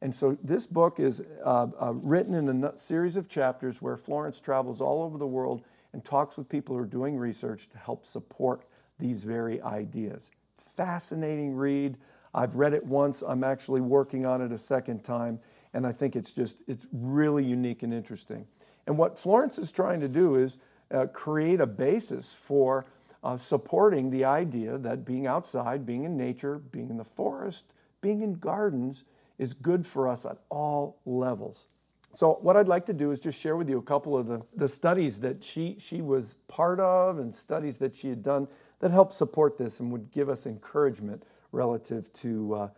And 0.00 0.14
so 0.14 0.38
this 0.42 0.66
book 0.66 1.00
is 1.00 1.22
uh, 1.44 1.66
uh, 1.80 1.92
written 1.94 2.34
in 2.34 2.64
a 2.64 2.76
series 2.76 3.16
of 3.16 3.28
chapters 3.28 3.82
where 3.82 3.96
Florence 3.96 4.38
travels 4.38 4.80
all 4.80 5.02
over 5.02 5.18
the 5.18 5.26
world 5.26 5.62
and 5.92 6.04
talks 6.04 6.36
with 6.36 6.48
people 6.48 6.76
who 6.76 6.82
are 6.82 6.86
doing 6.86 7.16
research 7.16 7.68
to 7.70 7.78
help 7.78 8.06
support 8.06 8.64
these 8.98 9.24
very 9.24 9.60
ideas. 9.62 10.30
Fascinating 10.58 11.54
read. 11.54 11.96
I've 12.34 12.54
read 12.56 12.74
it 12.74 12.84
once. 12.84 13.22
I'm 13.22 13.42
actually 13.42 13.80
working 13.80 14.26
on 14.26 14.42
it 14.42 14.52
a 14.52 14.58
second 14.58 15.02
time, 15.02 15.40
and 15.74 15.86
I 15.86 15.92
think 15.92 16.14
it's 16.14 16.32
just 16.32 16.58
it's 16.68 16.86
really 16.92 17.44
unique 17.44 17.82
and 17.82 17.92
interesting. 17.92 18.46
And 18.86 18.96
what 18.96 19.18
Florence 19.18 19.58
is 19.58 19.72
trying 19.72 20.00
to 20.00 20.08
do 20.08 20.36
is 20.36 20.58
uh, 20.92 21.06
create 21.06 21.60
a 21.60 21.66
basis 21.66 22.32
for 22.32 22.86
uh, 23.24 23.36
supporting 23.36 24.10
the 24.10 24.24
idea 24.24 24.78
that 24.78 25.04
being 25.04 25.26
outside, 25.26 25.84
being 25.84 26.04
in 26.04 26.16
nature, 26.16 26.58
being 26.70 26.90
in 26.90 26.96
the 26.96 27.04
forest, 27.04 27.74
being 28.00 28.20
in 28.20 28.34
gardens 28.34 29.04
is 29.38 29.54
good 29.54 29.86
for 29.86 30.08
us 30.08 30.26
at 30.26 30.38
all 30.50 31.00
levels. 31.06 31.68
So, 32.12 32.38
what 32.40 32.56
I'd 32.56 32.68
like 32.68 32.86
to 32.86 32.92
do 32.92 33.10
is 33.10 33.20
just 33.20 33.38
share 33.38 33.56
with 33.56 33.68
you 33.68 33.78
a 33.78 33.82
couple 33.82 34.16
of 34.16 34.26
the, 34.26 34.42
the 34.56 34.66
studies 34.66 35.20
that 35.20 35.44
she, 35.44 35.76
she 35.78 36.00
was 36.00 36.34
part 36.48 36.80
of 36.80 37.18
and 37.18 37.34
studies 37.34 37.76
that 37.78 37.94
she 37.94 38.08
had 38.08 38.22
done 38.22 38.48
that 38.80 38.90
help 38.90 39.12
support 39.12 39.58
this 39.58 39.80
and 39.80 39.92
would 39.92 40.10
give 40.10 40.28
us 40.28 40.46
encouragement 40.46 41.24
relative 41.52 42.12
to, 42.14 42.54
uh, 42.54 42.68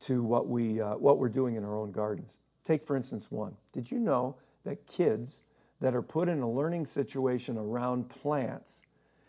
to 0.00 0.22
what, 0.22 0.48
we, 0.48 0.80
uh, 0.80 0.96
what 0.96 1.18
we're 1.18 1.28
doing 1.28 1.56
in 1.56 1.64
our 1.64 1.76
own 1.76 1.92
gardens. 1.92 2.38
Take, 2.64 2.84
for 2.84 2.96
instance, 2.96 3.30
one. 3.30 3.54
Did 3.72 3.90
you 3.90 3.98
know 3.98 4.36
that 4.64 4.86
kids 4.86 5.42
that 5.80 5.94
are 5.94 6.02
put 6.02 6.28
in 6.28 6.40
a 6.40 6.50
learning 6.50 6.86
situation 6.86 7.56
around 7.56 8.08
plants 8.08 8.82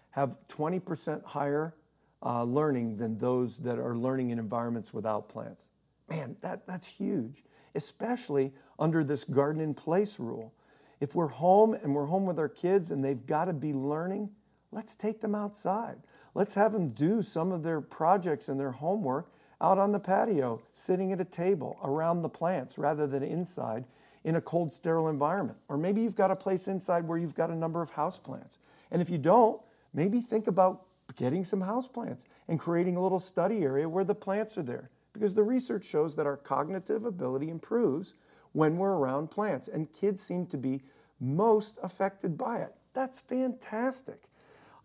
have 0.10 0.36
20% 0.50 1.24
higher 1.24 1.76
uh, 2.24 2.44
learning 2.44 2.98
than 2.98 3.18
those 3.18 3.58
that 3.60 3.80
are 3.80 3.96
learning 3.96 4.32
in 4.32 4.40
environments 4.40 4.94
without 4.94 5.30
plants? 5.30 5.70
Man, 6.12 6.36
that, 6.42 6.68
that's 6.68 6.86
huge, 6.86 7.46
especially 7.74 8.52
under 8.78 9.02
this 9.02 9.24
garden 9.24 9.62
in 9.62 9.74
place 9.74 10.20
rule. 10.20 10.54
If 11.00 11.16
we're 11.16 11.30
home 11.30 11.74
and 11.74 11.96
we're 11.96 12.06
home 12.06 12.26
with 12.26 12.38
our 12.38 12.50
kids 12.50 12.92
and 12.92 13.02
they've 13.02 13.26
got 13.26 13.46
to 13.46 13.54
be 13.54 13.72
learning, 13.72 14.30
let's 14.74 14.94
take 14.94 15.22
them 15.22 15.36
outside. 15.36 15.96
Let's 16.36 16.54
have 16.54 16.74
them 16.74 16.90
do 16.90 17.22
some 17.22 17.54
of 17.54 17.64
their 17.64 17.80
projects 17.80 18.50
and 18.50 18.60
their 18.60 18.72
homework 18.72 19.32
out 19.62 19.78
on 19.78 19.94
the 19.94 20.02
patio, 20.02 20.62
sitting 20.74 21.14
at 21.14 21.22
a 21.22 21.26
table 21.26 21.80
around 21.82 22.24
the 22.24 22.30
plants 22.30 22.78
rather 22.78 23.08
than 23.08 23.24
inside 23.24 23.86
in 24.26 24.36
a 24.36 24.42
cold, 24.42 24.70
sterile 24.70 25.08
environment. 25.08 25.58
Or 25.70 25.78
maybe 25.78 26.02
you've 26.02 26.18
got 26.18 26.30
a 26.30 26.36
place 26.36 26.68
inside 26.68 27.08
where 27.08 27.20
you've 27.20 27.36
got 27.36 27.52
a 27.52 27.56
number 27.56 27.82
of 27.82 27.90
house 27.90 28.20
plants. 28.20 28.58
And 28.92 29.02
if 29.02 29.10
you 29.10 29.18
don't, 29.18 29.62
maybe 29.94 30.20
think 30.20 30.48
about 30.48 30.88
getting 31.16 31.46
some 31.46 31.62
house 31.62 31.88
plants 31.88 32.26
and 32.50 32.60
creating 32.60 32.98
a 32.98 33.02
little 33.02 33.20
study 33.20 33.64
area 33.64 33.88
where 33.88 34.04
the 34.04 34.14
plants 34.14 34.58
are 34.58 34.64
there. 34.64 34.90
Because 35.14 35.36
the 35.36 35.44
research 35.44 35.86
shows 35.86 36.16
that 36.16 36.26
our 36.26 36.38
cognitive 36.38 37.06
ability 37.06 37.50
improves 37.50 38.16
when 38.54 38.78
we're 38.78 38.94
around 38.94 39.30
plants. 39.30 39.68
And 39.68 39.92
kids 39.92 40.22
seem 40.22 40.46
to 40.48 40.58
be 40.58 40.82
most 41.20 41.78
affected 41.84 42.38
by 42.38 42.60
it. 42.60 42.74
That's 42.94 43.20
fantastic. 43.20 44.24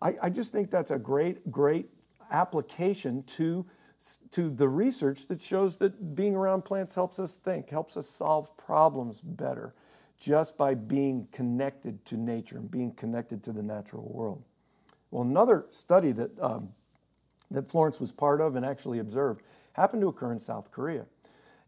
I, 0.01 0.15
I 0.21 0.29
just 0.29 0.51
think 0.51 0.69
that's 0.69 0.91
a 0.91 0.99
great, 0.99 1.49
great 1.51 1.89
application 2.31 3.23
to, 3.23 3.65
to 4.31 4.49
the 4.49 4.67
research 4.67 5.27
that 5.27 5.41
shows 5.41 5.77
that 5.77 6.15
being 6.15 6.35
around 6.35 6.63
plants 6.63 6.93
helps 6.93 7.19
us 7.19 7.35
think, 7.35 7.69
helps 7.69 7.97
us 7.97 8.07
solve 8.07 8.55
problems 8.57 9.21
better 9.21 9.73
just 10.19 10.57
by 10.57 10.73
being 10.73 11.27
connected 11.31 12.03
to 12.05 12.17
nature 12.17 12.57
and 12.57 12.69
being 12.71 12.91
connected 12.93 13.43
to 13.43 13.51
the 13.51 13.61
natural 13.61 14.11
world. 14.11 14.43
Well, 15.11 15.23
another 15.23 15.65
study 15.69 16.11
that, 16.13 16.31
um, 16.39 16.69
that 17.51 17.67
Florence 17.67 17.99
was 17.99 18.11
part 18.11 18.41
of 18.41 18.55
and 18.55 18.65
actually 18.65 18.99
observed 18.99 19.43
happened 19.77 20.01
to 20.01 20.07
occur 20.09 20.31
in 20.31 20.39
South 20.39 20.71
Korea. 20.71 21.05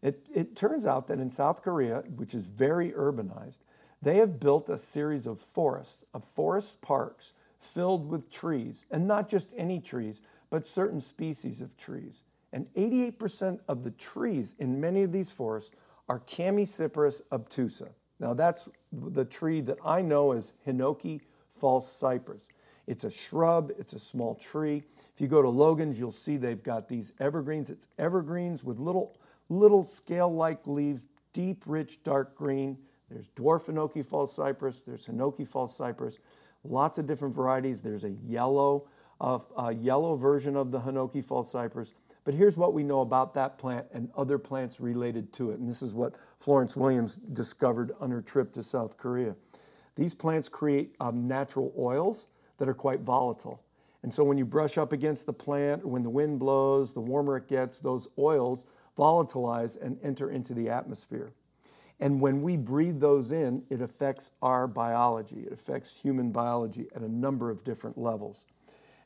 It, 0.02 0.26
it 0.34 0.56
turns 0.56 0.86
out 0.86 1.06
that 1.06 1.20
in 1.20 1.30
South 1.30 1.62
Korea, 1.62 2.02
which 2.16 2.34
is 2.34 2.46
very 2.46 2.92
urbanized, 2.92 3.60
they 4.02 4.16
have 4.16 4.40
built 4.40 4.70
a 4.70 4.78
series 4.78 5.26
of 5.26 5.40
forests, 5.40 6.04
of 6.14 6.24
forest 6.24 6.80
parks 6.80 7.34
filled 7.58 8.08
with 8.08 8.30
trees, 8.30 8.86
and 8.90 9.06
not 9.06 9.28
just 9.28 9.52
any 9.56 9.78
trees, 9.78 10.22
but 10.48 10.66
certain 10.66 11.00
species 11.00 11.60
of 11.60 11.76
trees. 11.76 12.22
And 12.52 12.72
88% 12.74 13.60
of 13.68 13.82
the 13.82 13.90
trees 13.92 14.54
in 14.58 14.80
many 14.80 15.02
of 15.02 15.12
these 15.12 15.30
forests 15.30 15.72
are 16.08 16.20
Chamaecyparis 16.20 17.20
obtusa. 17.30 17.90
Now, 18.18 18.34
that's 18.34 18.68
the 18.92 19.24
tree 19.24 19.60
that 19.60 19.78
I 19.84 20.02
know 20.02 20.32
as 20.32 20.54
Hinoki 20.66 21.20
false 21.48 21.90
cypress. 21.90 22.48
It's 22.90 23.04
a 23.04 23.10
shrub, 23.10 23.70
it's 23.78 23.92
a 23.92 24.00
small 24.00 24.34
tree. 24.34 24.82
If 25.14 25.20
you 25.20 25.28
go 25.28 25.42
to 25.42 25.48
Logan's, 25.48 26.00
you'll 26.00 26.10
see 26.10 26.36
they've 26.36 26.60
got 26.60 26.88
these 26.88 27.12
evergreens. 27.20 27.70
It's 27.70 27.86
evergreens 28.00 28.64
with 28.64 28.80
little 28.80 29.16
little 29.48 29.84
scale-like 29.84 30.66
leaves, 30.66 31.06
deep, 31.32 31.62
rich, 31.66 32.02
dark 32.02 32.34
green. 32.34 32.76
There's 33.08 33.28
dwarf 33.36 33.66
Hinoki 33.66 34.04
false 34.04 34.34
cypress. 34.34 34.82
There's 34.82 35.06
Hinoki 35.06 35.46
false 35.46 35.76
cypress. 35.76 36.18
Lots 36.64 36.98
of 36.98 37.06
different 37.06 37.32
varieties. 37.32 37.80
There's 37.80 38.02
a 38.02 38.10
yellow, 38.10 38.88
uh, 39.20 39.38
a 39.56 39.72
yellow 39.72 40.16
version 40.16 40.56
of 40.56 40.72
the 40.72 40.80
Hinoki 40.80 41.24
false 41.24 41.48
cypress. 41.48 41.92
But 42.24 42.34
here's 42.34 42.56
what 42.56 42.74
we 42.74 42.82
know 42.82 43.02
about 43.02 43.34
that 43.34 43.56
plant 43.56 43.86
and 43.92 44.10
other 44.16 44.36
plants 44.36 44.80
related 44.80 45.32
to 45.34 45.52
it. 45.52 45.60
And 45.60 45.68
this 45.68 45.80
is 45.80 45.94
what 45.94 46.16
Florence 46.40 46.76
Williams 46.76 47.20
discovered 47.34 47.92
on 48.00 48.10
her 48.10 48.20
trip 48.20 48.52
to 48.54 48.64
South 48.64 48.96
Korea. 48.96 49.36
These 49.94 50.12
plants 50.12 50.48
create 50.48 50.96
um, 50.98 51.28
natural 51.28 51.72
oils 51.78 52.26
that 52.60 52.68
are 52.68 52.74
quite 52.74 53.00
volatile. 53.00 53.64
And 54.02 54.12
so 54.12 54.22
when 54.22 54.38
you 54.38 54.44
brush 54.44 54.78
up 54.78 54.92
against 54.92 55.26
the 55.26 55.32
plant, 55.32 55.84
when 55.84 56.02
the 56.02 56.10
wind 56.10 56.38
blows, 56.38 56.92
the 56.92 57.00
warmer 57.00 57.38
it 57.38 57.48
gets, 57.48 57.80
those 57.80 58.06
oils 58.18 58.66
volatilize 58.96 59.80
and 59.82 59.98
enter 60.02 60.30
into 60.30 60.54
the 60.54 60.68
atmosphere. 60.68 61.32
And 62.00 62.20
when 62.20 62.42
we 62.42 62.56
breathe 62.56 63.00
those 63.00 63.32
in, 63.32 63.64
it 63.70 63.82
affects 63.82 64.30
our 64.42 64.66
biology. 64.66 65.40
It 65.40 65.52
affects 65.52 65.94
human 65.94 66.32
biology 66.32 66.86
at 66.94 67.02
a 67.02 67.08
number 67.08 67.50
of 67.50 67.64
different 67.64 67.98
levels. 67.98 68.46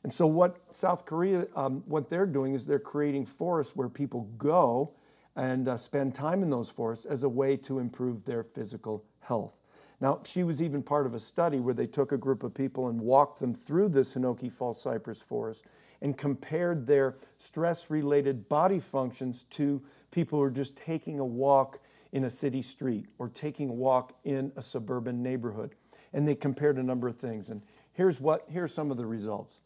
And 0.03 0.13
so, 0.13 0.27
what 0.27 0.57
South 0.71 1.05
Korea, 1.05 1.47
um, 1.55 1.81
what 1.87 2.09
they're 2.09 2.27
doing 2.27 2.53
is 2.53 2.65
they're 2.65 2.77
creating 2.77 3.25
forests 3.25 3.75
where 3.75 3.89
people 3.89 4.29
go 4.37 4.93
and 5.35 5.67
uh, 5.67 5.75
spend 5.75 6.13
time 6.13 6.43
in 6.43 6.49
those 6.49 6.69
forests 6.69 7.05
as 7.05 7.23
a 7.23 7.29
way 7.29 7.57
to 7.57 7.79
improve 7.79 8.23
their 8.23 8.43
physical 8.43 9.03
health. 9.19 9.55
Now, 10.01 10.19
she 10.25 10.43
was 10.43 10.61
even 10.61 10.81
part 10.83 11.05
of 11.05 11.13
a 11.13 11.19
study 11.19 11.59
where 11.59 11.73
they 11.73 11.87
took 11.87 12.11
a 12.11 12.17
group 12.17 12.43
of 12.43 12.53
people 12.53 12.89
and 12.89 12.99
walked 12.99 13.39
them 13.39 13.53
through 13.53 13.89
this 13.89 14.13
Hinoki 14.13 14.51
false 14.51 14.81
cypress 14.81 15.21
forest 15.21 15.65
and 16.01 16.17
compared 16.17 16.85
their 16.85 17.15
stress 17.37 17.89
related 17.89 18.49
body 18.49 18.79
functions 18.79 19.43
to 19.51 19.81
people 20.11 20.39
who 20.39 20.43
are 20.43 20.51
just 20.51 20.75
taking 20.75 21.19
a 21.19 21.25
walk 21.25 21.79
in 22.11 22.25
a 22.25 22.29
city 22.29 22.61
street 22.61 23.05
or 23.19 23.29
taking 23.29 23.69
a 23.69 23.73
walk 23.73 24.13
in 24.25 24.51
a 24.55 24.61
suburban 24.61 25.23
neighborhood. 25.23 25.75
And 26.13 26.27
they 26.27 26.35
compared 26.35 26.77
a 26.77 26.83
number 26.83 27.07
of 27.07 27.15
things. 27.15 27.49
And 27.49 27.61
here's 27.93 28.19
what 28.19 28.45
here's 28.49 28.73
some 28.73 28.91
of 28.91 28.97
the 28.97 29.05
results. 29.05 29.61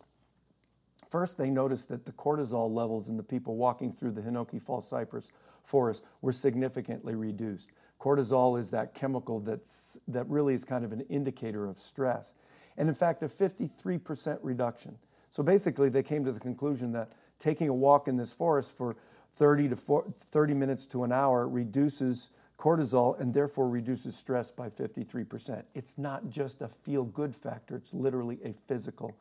First, 1.09 1.37
they 1.37 1.49
noticed 1.49 1.89
that 1.89 2.05
the 2.05 2.11
cortisol 2.11 2.71
levels 2.71 3.09
in 3.09 3.17
the 3.17 3.23
people 3.23 3.55
walking 3.55 3.91
through 3.91 4.11
the 4.11 4.21
Hinoki 4.21 4.61
false 4.61 4.87
cypress 4.87 5.31
forest 5.63 6.03
were 6.21 6.31
significantly 6.31 7.15
reduced. 7.15 7.69
Cortisol 7.99 8.57
is 8.57 8.71
that 8.71 8.93
chemical 8.93 9.39
that's, 9.39 9.99
that 10.07 10.27
really 10.29 10.53
is 10.53 10.63
kind 10.63 10.85
of 10.85 10.91
an 10.91 11.01
indicator 11.09 11.67
of 11.67 11.79
stress. 11.79 12.33
And 12.77 12.87
in 12.87 12.95
fact, 12.95 13.23
a 13.23 13.27
53% 13.27 14.39
reduction. 14.41 14.97
So 15.31 15.43
basically, 15.43 15.89
they 15.89 16.03
came 16.03 16.23
to 16.25 16.31
the 16.31 16.39
conclusion 16.39 16.91
that 16.93 17.11
taking 17.39 17.69
a 17.69 17.73
walk 17.73 18.07
in 18.07 18.15
this 18.15 18.33
forest 18.33 18.75
for 18.75 18.95
30 19.33 19.69
to 19.69 19.75
40, 19.75 20.11
30 20.31 20.53
minutes 20.53 20.85
to 20.87 21.03
an 21.03 21.11
hour 21.11 21.47
reduces 21.47 22.31
cortisol 22.57 23.19
and 23.19 23.33
therefore 23.33 23.69
reduces 23.69 24.15
stress 24.15 24.51
by 24.51 24.69
53%. 24.69 25.63
It's 25.75 25.97
not 25.97 26.29
just 26.29 26.61
a 26.61 26.67
feel 26.67 27.05
good 27.05 27.33
factor, 27.33 27.75
it's 27.75 27.93
literally 27.93 28.39
a 28.43 28.53
physical, 28.67 29.17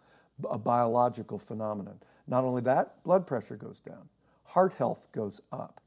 a 0.51 0.59
biological 0.59 1.39
phenomenon. 1.39 1.99
Not 2.27 2.45
only 2.45 2.63
that, 2.63 3.03
blood 3.05 3.27
pressure 3.27 3.57
goes 3.57 3.81
down, 3.81 4.09
heart 4.45 4.73
health 4.73 5.07
goes 5.13 5.41
up. 5.53 5.81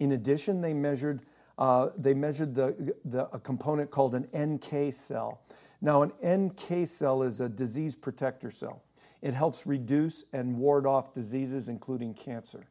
In 0.00 0.12
addition, 0.12 0.60
they 0.60 0.74
measured, 0.74 1.22
uh, 1.58 1.88
they 1.96 2.14
measured 2.14 2.54
the, 2.54 2.94
the, 3.04 3.28
a 3.34 3.38
component 3.38 3.90
called 3.90 4.14
an 4.14 4.26
NK 4.36 4.92
cell. 4.92 5.40
Now, 5.80 6.02
an 6.02 6.12
NK 6.24 6.86
cell 6.86 7.22
is 7.22 7.40
a 7.40 7.48
disease 7.48 7.94
protector 7.94 8.50
cell. 8.50 8.82
It 9.22 9.34
helps 9.34 9.66
reduce 9.66 10.24
and 10.32 10.56
ward 10.56 10.86
off 10.86 11.12
diseases, 11.12 11.68
including 11.68 12.14
cancer. 12.14 12.66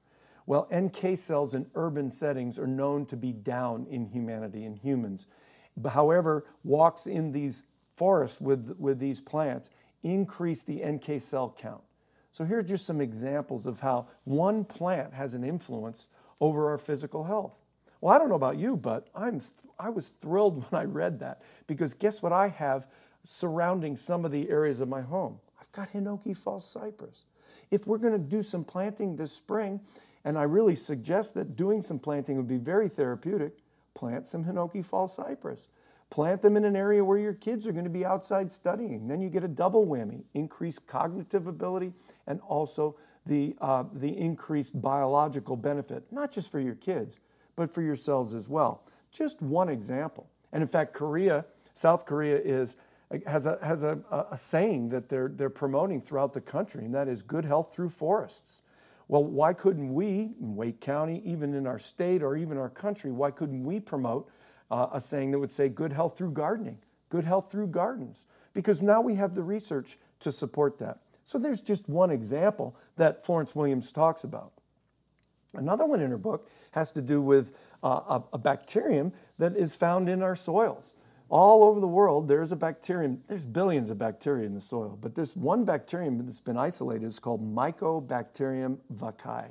Well, 0.47 0.67
NK 0.75 1.17
cells 1.17 1.55
in 1.55 1.65
urban 1.75 2.09
settings 2.09 2.59
are 2.59 2.67
known 2.67 3.05
to 3.07 3.17
be 3.17 3.31
down 3.31 3.87
in 3.89 4.05
humanity, 4.05 4.65
in 4.65 4.75
humans. 4.75 5.27
However, 5.89 6.45
walks 6.63 7.07
in 7.07 7.31
these 7.31 7.63
forests 7.95 8.39
with, 8.39 8.75
with 8.77 8.99
these 8.99 9.19
plants 9.19 9.71
increase 10.03 10.61
the 10.61 10.83
NK 10.85 11.19
cell 11.19 11.55
count. 11.57 11.81
So 12.31 12.43
here 12.43 12.59
are 12.59 12.63
just 12.63 12.85
some 12.85 13.01
examples 13.01 13.65
of 13.65 13.79
how 13.79 14.07
one 14.25 14.63
plant 14.65 15.13
has 15.13 15.33
an 15.33 15.43
influence 15.43 16.07
over 16.41 16.69
our 16.69 16.77
physical 16.77 17.23
health. 17.23 17.53
Well, 18.05 18.13
I 18.13 18.19
don't 18.19 18.29
know 18.29 18.35
about 18.35 18.59
you, 18.59 18.77
but 18.77 19.07
I'm 19.15 19.41
I 19.79 19.89
was 19.89 20.09
thrilled 20.09 20.63
when 20.69 20.79
I 20.79 20.85
read 20.85 21.17
that 21.21 21.41
because 21.65 21.95
guess 21.95 22.21
what 22.21 22.31
I 22.31 22.49
have 22.49 22.85
surrounding 23.23 23.95
some 23.95 24.25
of 24.25 24.31
the 24.31 24.47
areas 24.47 24.79
of 24.79 24.87
my 24.87 25.01
home? 25.01 25.39
I've 25.59 25.71
got 25.71 25.91
Hinoki 25.91 26.37
false 26.37 26.69
cypress. 26.69 27.25
If 27.71 27.87
we're 27.87 27.97
going 27.97 28.13
to 28.13 28.19
do 28.19 28.43
some 28.43 28.63
planting 28.63 29.15
this 29.15 29.31
spring, 29.31 29.81
and 30.23 30.37
I 30.37 30.43
really 30.43 30.75
suggest 30.75 31.33
that 31.33 31.55
doing 31.55 31.81
some 31.81 31.97
planting 31.97 32.37
would 32.37 32.47
be 32.47 32.59
very 32.59 32.89
therapeutic, 32.89 33.53
plant 33.95 34.27
some 34.27 34.45
Hinoki 34.45 34.85
false 34.85 35.15
cypress. 35.15 35.69
Plant 36.11 36.43
them 36.43 36.57
in 36.57 36.63
an 36.63 36.75
area 36.75 37.03
where 37.03 37.17
your 37.17 37.33
kids 37.33 37.65
are 37.65 37.71
going 37.71 37.85
to 37.85 37.89
be 37.89 38.05
outside 38.05 38.51
studying. 38.51 39.07
Then 39.07 39.19
you 39.19 39.29
get 39.29 39.43
a 39.43 39.47
double 39.47 39.83
whammy 39.83 40.25
increased 40.35 40.85
cognitive 40.85 41.47
ability 41.47 41.91
and 42.27 42.39
also 42.41 42.97
the, 43.25 43.55
uh, 43.61 43.85
the 43.93 44.15
increased 44.15 44.79
biological 44.79 45.55
benefit, 45.55 46.03
not 46.11 46.31
just 46.31 46.51
for 46.51 46.59
your 46.59 46.75
kids, 46.75 47.19
but 47.55 47.73
for 47.73 47.81
yourselves 47.81 48.33
as 48.33 48.49
well. 48.49 48.83
Just 49.11 49.41
one 49.41 49.69
example. 49.69 50.29
And 50.51 50.61
in 50.61 50.67
fact, 50.67 50.93
Korea, 50.93 51.45
South 51.73 52.05
Korea 52.05 52.37
is 52.37 52.77
has 53.27 53.45
a, 53.45 53.59
has 53.61 53.83
a, 53.83 53.99
a 54.31 54.35
saying 54.35 54.89
that 54.89 55.07
they're, 55.07 55.29
they're 55.29 55.49
promoting 55.49 56.01
throughout 56.01 56.33
the 56.33 56.41
country, 56.41 56.85
and 56.85 56.93
that 56.93 57.07
is 57.07 57.21
good 57.21 57.45
health 57.45 57.73
through 57.73 57.89
forests. 57.89 58.63
Well, 59.07 59.23
why 59.23 59.53
couldn't 59.53 59.93
we, 59.93 60.33
in 60.41 60.55
Wake 60.55 60.81
County, 60.81 61.21
even 61.23 61.53
in 61.53 61.67
our 61.67 61.77
state 61.77 62.23
or 62.23 62.35
even 62.35 62.57
our 62.57 62.69
country, 62.69 63.11
why 63.11 63.29
couldn't 63.31 63.63
we 63.63 63.79
promote 63.79 64.29
uh, 64.71 64.87
a 64.93 64.99
saying 64.99 65.31
that 65.31 65.39
would 65.39 65.51
say 65.51 65.69
good 65.69 65.93
health 65.93 66.17
through 66.17 66.31
gardening, 66.31 66.79
good 67.09 67.23
health 67.23 67.51
through 67.51 67.67
gardens? 67.67 68.25
Because 68.53 68.81
now 68.81 69.01
we 69.01 69.13
have 69.15 69.35
the 69.35 69.43
research 69.43 69.99
to 70.21 70.31
support 70.31 70.79
that. 70.79 70.99
So 71.23 71.37
there's 71.37 71.61
just 71.61 71.87
one 71.87 72.09
example 72.09 72.75
that 72.95 73.23
Florence 73.23 73.55
Williams 73.55 73.91
talks 73.91 74.23
about. 74.23 74.53
Another 75.57 75.85
one 75.85 76.01
in 76.01 76.09
her 76.09 76.17
book 76.17 76.49
has 76.71 76.91
to 76.91 77.01
do 77.01 77.21
with 77.21 77.57
uh, 77.83 78.19
a, 78.19 78.23
a 78.33 78.37
bacterium 78.37 79.11
that 79.37 79.55
is 79.55 79.75
found 79.75 80.09
in 80.09 80.21
our 80.21 80.35
soils. 80.35 80.95
All 81.29 81.63
over 81.63 81.79
the 81.79 81.87
world, 81.87 82.27
there's 82.27 82.51
a 82.51 82.55
bacterium. 82.55 83.19
There's 83.27 83.45
billions 83.45 83.89
of 83.89 83.97
bacteria 83.97 84.45
in 84.45 84.53
the 84.53 84.61
soil, 84.61 84.97
but 85.01 85.15
this 85.15 85.35
one 85.35 85.65
bacterium 85.65 86.23
that's 86.23 86.39
been 86.39 86.57
isolated 86.57 87.05
is 87.05 87.17
called 87.17 87.41
Mycobacterium 87.43 88.77
vaccae. 88.93 89.49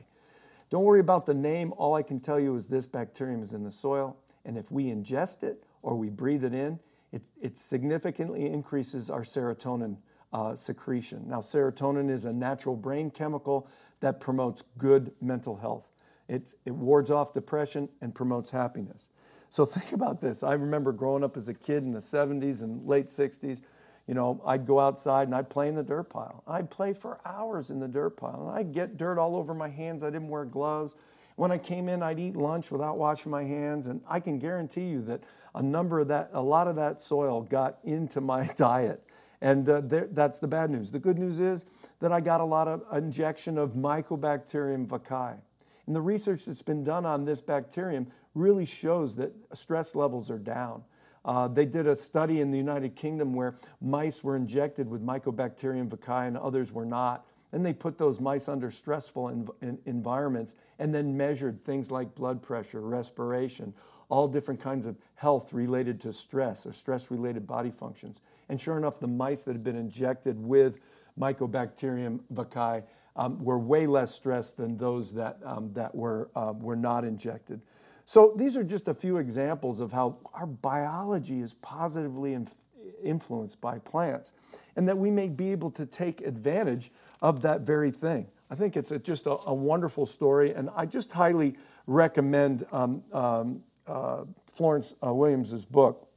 Don't 0.70 0.84
worry 0.84 1.00
about 1.00 1.26
the 1.26 1.34
name. 1.34 1.72
All 1.76 1.94
I 1.94 2.02
can 2.02 2.20
tell 2.20 2.38
you 2.38 2.54
is 2.54 2.66
this 2.66 2.86
bacterium 2.86 3.42
is 3.42 3.52
in 3.52 3.64
the 3.64 3.70
soil, 3.70 4.16
and 4.44 4.56
if 4.56 4.70
we 4.70 4.84
ingest 4.84 5.42
it 5.42 5.64
or 5.82 5.96
we 5.96 6.10
breathe 6.10 6.44
it 6.44 6.54
in, 6.54 6.78
it, 7.12 7.22
it 7.40 7.58
significantly 7.58 8.46
increases 8.46 9.10
our 9.10 9.22
serotonin 9.22 9.96
uh, 10.32 10.54
secretion. 10.54 11.24
Now, 11.28 11.38
serotonin 11.38 12.10
is 12.10 12.24
a 12.24 12.32
natural 12.32 12.76
brain 12.76 13.10
chemical 13.10 13.68
that 14.00 14.20
promotes 14.20 14.62
good 14.78 15.12
mental 15.20 15.56
health. 15.56 15.92
It's, 16.28 16.54
it 16.64 16.72
wards 16.72 17.10
off 17.10 17.32
depression 17.32 17.88
and 18.00 18.14
promotes 18.14 18.50
happiness. 18.50 19.10
So 19.50 19.64
think 19.66 19.92
about 19.92 20.20
this. 20.20 20.42
I 20.42 20.54
remember 20.54 20.92
growing 20.92 21.24
up 21.24 21.36
as 21.36 21.48
a 21.48 21.54
kid 21.54 21.82
in 21.82 21.92
the 21.92 22.00
70s 22.00 22.62
and 22.62 22.86
late 22.86 23.06
60s. 23.06 23.62
You 24.06 24.14
know, 24.14 24.42
I'd 24.44 24.66
go 24.66 24.80
outside 24.80 25.28
and 25.28 25.34
I'd 25.34 25.48
play 25.48 25.68
in 25.68 25.74
the 25.74 25.82
dirt 25.82 26.10
pile. 26.10 26.42
I'd 26.46 26.68
play 26.68 26.92
for 26.92 27.20
hours 27.24 27.70
in 27.70 27.78
the 27.78 27.88
dirt 27.88 28.16
pile. 28.16 28.48
And 28.48 28.58
I'd 28.58 28.72
get 28.72 28.96
dirt 28.96 29.18
all 29.18 29.36
over 29.36 29.54
my 29.54 29.68
hands. 29.68 30.04
I 30.04 30.10
didn't 30.10 30.28
wear 30.28 30.44
gloves. 30.44 30.96
When 31.36 31.50
I 31.50 31.58
came 31.58 31.88
in, 31.88 32.02
I'd 32.02 32.20
eat 32.20 32.36
lunch 32.36 32.70
without 32.70 32.98
washing 32.98 33.30
my 33.30 33.42
hands. 33.42 33.86
And 33.86 34.00
I 34.06 34.20
can 34.20 34.38
guarantee 34.38 34.86
you 34.88 35.02
that 35.02 35.22
a 35.54 35.62
number 35.62 36.00
of 36.00 36.08
that, 36.08 36.30
a 36.32 36.42
lot 36.42 36.68
of 36.68 36.76
that 36.76 37.00
soil 37.00 37.42
got 37.42 37.78
into 37.84 38.20
my 38.20 38.46
diet. 38.56 39.02
And 39.40 39.68
uh, 39.68 39.80
there, 39.82 40.08
that's 40.12 40.38
the 40.38 40.48
bad 40.48 40.70
news. 40.70 40.90
The 40.90 40.98
good 40.98 41.18
news 41.18 41.40
is 41.40 41.64
that 42.00 42.12
I 42.12 42.20
got 42.20 42.40
a 42.40 42.44
lot 42.44 42.68
of 42.68 42.82
injection 42.96 43.58
of 43.58 43.72
Mycobacterium 43.72 44.86
vaccae. 44.86 45.38
And 45.86 45.94
the 45.94 46.00
research 46.00 46.46
that's 46.46 46.62
been 46.62 46.82
done 46.82 47.04
on 47.04 47.24
this 47.24 47.40
bacterium 47.40 48.06
really 48.34 48.64
shows 48.64 49.14
that 49.16 49.32
stress 49.52 49.94
levels 49.94 50.30
are 50.30 50.38
down. 50.38 50.82
Uh, 51.24 51.48
they 51.48 51.64
did 51.64 51.86
a 51.86 51.96
study 51.96 52.40
in 52.40 52.50
the 52.50 52.58
United 52.58 52.96
Kingdom 52.96 53.32
where 53.32 53.54
mice 53.80 54.22
were 54.22 54.36
injected 54.36 54.88
with 54.88 55.04
Mycobacterium 55.04 55.88
vaccae 55.88 56.28
and 56.28 56.36
others 56.36 56.72
were 56.72 56.84
not. 56.84 57.26
And 57.52 57.64
they 57.64 57.72
put 57.72 57.96
those 57.96 58.20
mice 58.20 58.48
under 58.48 58.70
stressful 58.70 59.26
env- 59.28 59.78
environments 59.86 60.56
and 60.80 60.92
then 60.92 61.16
measured 61.16 61.62
things 61.62 61.90
like 61.90 62.14
blood 62.14 62.42
pressure, 62.42 62.80
respiration, 62.80 63.72
all 64.08 64.26
different 64.26 64.60
kinds 64.60 64.86
of 64.86 64.98
health 65.14 65.52
related 65.52 66.00
to 66.00 66.12
stress 66.12 66.66
or 66.66 66.72
stress 66.72 67.10
related 67.10 67.46
body 67.46 67.70
functions. 67.70 68.20
And 68.48 68.60
sure 68.60 68.76
enough, 68.76 68.98
the 68.98 69.06
mice 69.06 69.44
that 69.44 69.52
had 69.52 69.62
been 69.64 69.76
injected 69.76 70.38
with 70.38 70.80
Mycobacterium 71.18 72.20
vaccae 72.34 72.82
um, 73.16 73.42
were 73.42 73.58
way 73.58 73.86
less 73.86 74.14
stressed 74.14 74.56
than 74.56 74.76
those 74.76 75.12
that, 75.14 75.38
um, 75.44 75.72
that 75.72 75.94
were, 75.94 76.30
uh, 76.34 76.52
were 76.58 76.76
not 76.76 77.04
injected. 77.04 77.60
So 78.06 78.34
these 78.36 78.56
are 78.56 78.64
just 78.64 78.88
a 78.88 78.94
few 78.94 79.18
examples 79.18 79.80
of 79.80 79.92
how 79.92 80.18
our 80.34 80.46
biology 80.46 81.40
is 81.40 81.54
positively 81.54 82.34
inf- 82.34 82.54
influenced 83.02 83.60
by 83.60 83.78
plants 83.78 84.32
and 84.76 84.86
that 84.88 84.96
we 84.96 85.10
may 85.10 85.28
be 85.28 85.52
able 85.52 85.70
to 85.70 85.86
take 85.86 86.20
advantage 86.22 86.90
of 87.22 87.40
that 87.42 87.62
very 87.62 87.90
thing. 87.90 88.26
I 88.50 88.54
think 88.54 88.76
it's 88.76 88.90
a, 88.90 88.98
just 88.98 89.26
a, 89.26 89.36
a, 89.46 89.54
wonderful 89.54 90.04
story, 90.04 90.52
and 90.52 90.68
I 90.76 90.84
just 90.84 91.10
highly 91.10 91.56
recommend 91.86 92.66
um, 92.72 93.02
um, 93.12 93.62
uh, 93.86 94.24
Florence 94.52 94.94
uh, 95.04 95.12
Williams's 95.12 95.64
book. 95.64 96.08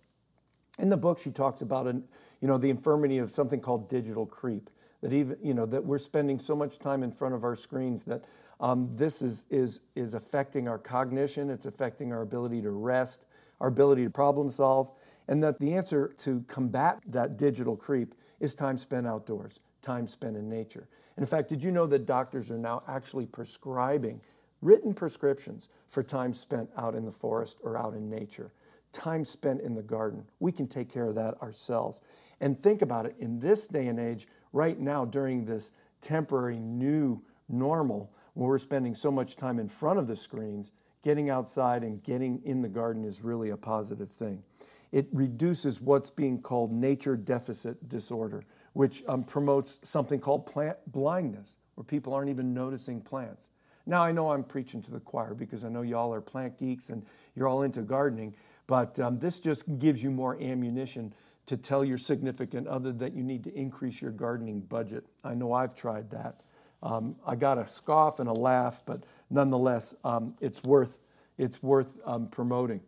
In 0.80 0.89
the 0.89 0.98
book, 0.98 1.20
she 1.20 1.32
talks 1.32 1.62
about 1.62 1.88
an, 1.88 2.04
you 2.42 2.48
know, 2.48 2.58
the 2.58 2.70
infirmity 2.70 3.18
of 3.18 3.32
something 3.32 3.60
called 3.60 3.88
digital 3.89 4.25
creep 4.25 4.70
that 5.08 5.16
even 5.16 5.38
you 5.42 5.54
know 5.54 5.66
that 5.66 5.84
we're 5.84 5.98
spending 5.98 6.38
so 6.38 6.54
much 6.54 6.80
time 6.80 7.02
in 7.02 7.12
front 7.14 7.34
of 7.34 7.46
our 7.46 7.56
screens 7.56 8.04
that 8.04 8.26
um, 8.60 8.90
this 8.94 9.22
is 9.22 9.46
is 9.50 9.80
is 9.96 10.16
affecting 10.16 10.68
our 10.68 10.78
cognition 10.78 11.50
it's 11.50 11.66
affecting 11.66 12.12
our 12.12 12.24
ability 12.24 12.62
to 12.62 12.72
rest 12.72 13.24
our 13.62 13.70
ability 13.70 14.04
to 14.04 14.10
problem 14.10 14.50
solve 14.50 14.92
and 15.30 15.42
that 15.42 15.58
the 15.60 15.74
answer 15.74 16.14
to 16.18 16.44
combat 16.50 17.00
that 17.08 17.38
digital 17.38 17.74
creep 17.74 18.16
is 18.42 18.54
time 18.54 18.78
spent 18.78 19.08
outdoors 19.08 19.62
time 19.82 20.08
spent 20.08 20.36
in 20.36 20.50
nature. 20.50 20.89
And 21.15 21.24
in 21.24 21.28
fact 21.28 21.48
did 21.48 21.63
you 21.63 21.72
know 21.72 21.86
that 21.86 22.06
doctors 22.06 22.52
are 22.52 22.58
now 22.58 22.84
actually 22.89 23.28
prescribing 23.28 24.20
written 24.62 24.93
prescriptions 24.93 25.70
for 25.88 26.04
time 26.04 26.34
spent 26.34 26.70
out 26.78 26.96
in 26.96 27.06
the 27.06 27.12
forest 27.12 27.60
or 27.63 27.78
out 27.78 27.93
in 27.93 28.10
nature 28.10 28.52
time 28.91 29.24
spent 29.24 29.62
in 29.62 29.76
the 29.76 29.84
garden 29.84 30.24
we 30.39 30.52
can 30.52 30.67
take 30.67 30.91
care 30.91 31.06
of 31.06 31.15
that 31.15 31.39
ourselves 31.41 32.02
and 32.39 32.60
think 32.60 32.82
about 32.82 33.06
it 33.06 33.15
in 33.20 33.39
this 33.39 33.67
day 33.67 33.88
and 33.88 34.00
age 34.00 34.28
right 34.54 34.80
now 34.80 35.06
during 35.06 35.46
this 35.46 35.72
temporary 36.02 36.60
new 36.60 37.22
normal 37.50 38.12
when 38.34 38.48
we're 38.48 38.58
spending 38.58 38.93
so 38.93 39.10
much 39.10 39.36
time 39.36 39.60
in 39.60 39.67
front 39.67 39.98
of 39.98 40.08
the 40.08 40.15
screens, 40.15 40.72
getting 41.04 41.30
outside 41.30 41.84
and 41.84 42.04
getting 42.04 42.39
in 42.43 42.62
the 42.62 42.70
garden 42.70 43.04
is 43.04 43.24
really 43.24 43.50
a 43.50 43.58
positive 43.58 44.12
thing. 44.12 44.43
It 44.91 45.08
reduces 45.12 45.82
what's 45.82 46.10
being 46.10 46.41
called 46.41 46.72
nature 46.72 47.17
deficit 47.17 47.89
disorder, 47.89 48.43
which 48.74 49.04
um, 49.08 49.24
promotes 49.24 49.80
something 49.84 50.20
called 50.20 50.46
plant 50.46 50.78
blindness, 50.91 51.58
where 51.76 51.84
people 51.84 52.13
aren't 52.13 52.30
even 52.30 52.54
noticing 52.54 53.02
plants. 53.02 53.50
Now, 53.88 54.04
I 54.04 54.12
know 54.12 54.32
I'm 54.32 54.43
preaching 54.43 54.82
to 54.84 54.91
the 54.91 55.00
choir 55.00 55.34
because 55.34 55.63
I 55.63 55.69
know 55.69 55.82
y'all 55.82 56.13
are 56.13 56.21
plant 56.21 56.58
geeks 56.58 56.89
and 56.89 57.06
you're 57.36 57.47
all 57.47 57.63
into 57.63 57.82
gardening, 57.82 58.36
but 58.67 59.00
um, 59.00 59.17
this 59.17 59.39
just 59.39 59.63
gives 59.80 60.04
you 60.04 60.12
more 60.12 60.39
ammunition 60.41 61.13
to 61.45 61.56
tell 61.56 61.86
your 61.86 61.97
significant 61.97 62.67
other 62.67 62.91
that 62.91 63.13
you 63.13 63.23
need 63.23 63.43
to 63.45 63.58
increase 63.58 64.02
your 64.02 64.12
gardening 64.12 64.60
budget. 64.60 65.06
I 65.23 65.34
know 65.34 65.54
I've 65.54 65.73
tried 65.73 66.10
that. 66.12 66.41
Um, 66.84 67.15
I 67.26 67.36
got 67.36 67.58
a 67.58 67.65
scoff 67.65 68.19
and 68.19 68.28
a 68.30 68.34
laugh, 68.34 68.84
but 68.86 69.04
nonetheless, 69.30 69.95
um, 70.04 70.36
it's 70.41 70.62
worth 70.63 71.00
it's 71.38 71.62
worth 71.63 71.93
um, 72.06 72.28
promoting. 72.28 72.82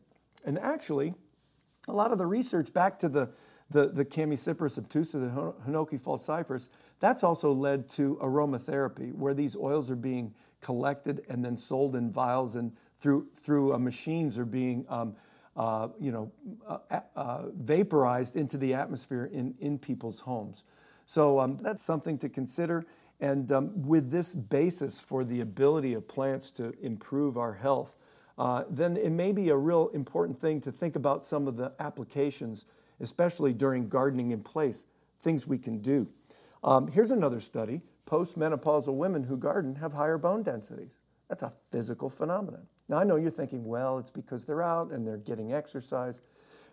And 0.44 0.60
actually, 0.60 1.14
a 1.88 1.94
lot 1.94 2.12
of 2.12 2.18
the 2.18 2.26
research 2.26 2.74
back 2.74 3.00
to 3.00 3.10
the 3.10 3.30
the, 3.72 3.88
the 3.90 4.04
Chamaecyparis 4.04 4.80
obtusa, 4.80 5.14
the 5.14 5.54
Hinoki 5.70 6.02
false 6.02 6.26
cypress, 6.26 6.70
that's 7.00 7.24
also 7.24 7.52
led 7.52 7.88
to 7.90 8.18
aromatherapy, 8.22 9.14
where 9.14 9.36
these 9.36 9.56
oils 9.56 9.92
are 9.92 9.96
being 9.96 10.34
collected 10.62 11.26
and 11.30 11.44
then 11.44 11.58
sold 11.58 11.96
in 11.96 12.12
vials 12.12 12.56
and 12.56 12.72
through 12.98 13.28
through 13.36 13.74
uh, 13.74 13.78
machines 13.78 14.38
are 14.38 14.46
being 14.46 14.86
um, 14.90 15.16
uh, 15.60 15.90
you 16.00 16.12
know, 16.12 16.32
uh, 16.66 17.02
uh, 17.18 17.42
vaporized 17.58 18.38
into 18.38 18.58
the 18.58 18.74
atmosphere 18.74 19.30
in, 19.34 19.54
in 19.60 19.78
people's 19.78 20.20
homes. 20.20 20.64
So 21.06 21.38
um, 21.38 21.58
that's 21.62 21.84
something 21.84 22.18
to 22.20 22.30
consider. 22.30 22.86
And 23.20 23.52
um, 23.52 23.72
with 23.82 24.10
this 24.10 24.34
basis 24.36 25.02
for 25.02 25.26
the 25.26 25.42
ability 25.42 25.96
of 25.96 26.08
plants 26.08 26.50
to 26.52 26.74
improve 26.82 27.38
our 27.38 27.54
health, 27.54 27.98
uh, 28.38 28.64
then 28.70 28.96
it 28.96 29.10
may 29.10 29.34
be 29.34 29.50
a 29.50 29.58
real 29.58 29.90
important 29.90 30.40
thing 30.40 30.62
to 30.62 30.72
think 30.72 30.96
about 30.96 31.26
some 31.26 31.46
of 31.46 31.58
the 31.58 31.74
applications, 31.80 32.64
especially 33.02 33.52
during 33.52 33.90
gardening 33.90 34.32
in 34.32 34.42
place, 34.42 34.86
things 35.20 35.46
we 35.46 35.58
can 35.58 35.80
do. 35.80 36.08
Um, 36.64 36.88
here's 36.88 37.12
another 37.12 37.42
study 37.42 37.82
postmenopausal 38.10 38.96
women 38.96 39.24
who 39.24 39.38
garden 39.38 39.76
have 39.76 39.94
higher 39.94 40.18
bone 40.18 40.44
densities. 40.44 41.00
That's 41.28 41.44
a 41.44 41.54
physical 41.72 42.10
phenomenon. 42.10 42.66
Now, 42.88 42.98
I 42.98 43.04
know 43.04 43.18
you're 43.18 43.30
thinking, 43.30 43.64
well, 43.66 44.00
it's 44.00 44.10
because 44.10 44.46
they're 44.46 44.64
out 44.64 44.92
and 44.92 45.06
they're 45.06 45.18
getting 45.18 45.54
exercise. 45.54 46.22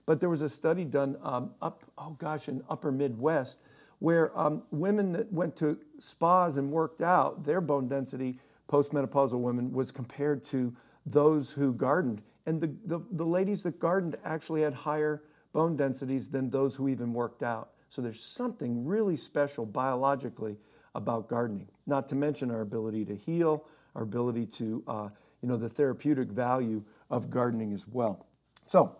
But 0.07 0.20
there 0.20 0.31
was 0.31 0.42
a 0.42 0.49
study 0.49 0.85
done 0.85 1.16
um, 1.22 1.51
up, 1.61 1.85
oh 1.99 2.16
gosh, 2.18 2.49
in 2.49 2.62
upper 2.70 2.90
Midwest 2.90 3.59
where 3.99 4.38
um, 4.38 4.62
women 4.70 5.12
that 5.12 5.31
went 5.33 5.57
to 5.57 5.79
spas 5.99 6.59
and 6.59 6.70
worked 6.70 7.01
out, 7.01 7.44
their 7.44 7.61
bone 7.61 7.88
density, 7.88 8.38
postmenopausal 8.68 9.40
women, 9.40 9.72
was 9.72 9.90
compared 9.90 10.44
to 10.44 10.75
those 11.07 11.51
who 11.51 11.72
gardened. 11.72 12.22
And 12.46 12.61
the, 12.61 12.75
the, 12.85 13.01
the 13.12 13.25
ladies 13.25 13.62
that 13.62 13.79
gardened 13.79 14.16
actually 14.25 14.62
had 14.62 14.75
higher 14.75 15.22
bone 15.53 15.77
densities 15.77 16.29
than 16.29 16.51
those 16.51 16.77
who 16.77 16.88
even 16.88 17.12
worked 17.12 17.42
out. 17.42 17.70
So 17.88 18.03
there's 18.03 18.22
something 18.22 18.85
really 18.85 19.16
special 19.16 19.64
biologically 19.64 20.57
about 20.97 21.29
gardening, 21.29 21.69
not 21.87 22.09
to 22.09 22.15
mention 22.15 22.51
our 22.51 22.63
ability 22.63 23.05
to 23.05 23.15
heal, 23.15 23.65
our 23.95 24.03
ability 24.03 24.47
to 24.47 24.83
uh, 24.87 25.09
you 25.43 25.49
know, 25.49 25.57
the 25.57 25.69
therapeutic 25.69 26.29
value 26.29 26.83
of 27.11 27.31
gardening 27.31 27.73
as 27.73 27.87
well. 27.87 28.27
So 28.65 28.97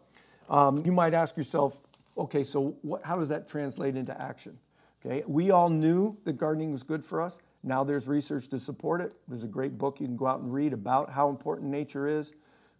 um, 0.49 0.85
you 0.85 0.93
might 0.93 1.15
ask 1.15 1.37
yourself, 1.37 1.81
okay, 2.17 2.45
so 2.45 2.77
what, 2.83 3.05
how 3.05 3.17
does 3.17 3.29
that 3.31 3.49
translate 3.49 3.97
into 3.97 4.19
action? 4.21 4.57
Okay, 5.05 5.23
we 5.27 5.51
all 5.51 5.69
knew 5.69 6.17
that 6.25 6.35
gardening 6.35 6.73
was 6.73 6.83
good 6.83 7.05
for 7.05 7.21
us. 7.21 7.41
Now 7.63 7.85
there's 7.85 8.09
research 8.09 8.49
to 8.49 8.59
support 8.59 9.01
it. 9.01 9.15
There's 9.29 9.45
a 9.45 9.49
great 9.49 9.77
book 9.77 10.01
you 10.01 10.07
can 10.07 10.17
go 10.17 10.27
out 10.27 10.41
and 10.41 10.53
read 10.53 10.73
about 10.73 11.11
how 11.11 11.29
important 11.29 11.71
nature 11.71 12.07
is. 12.09 12.33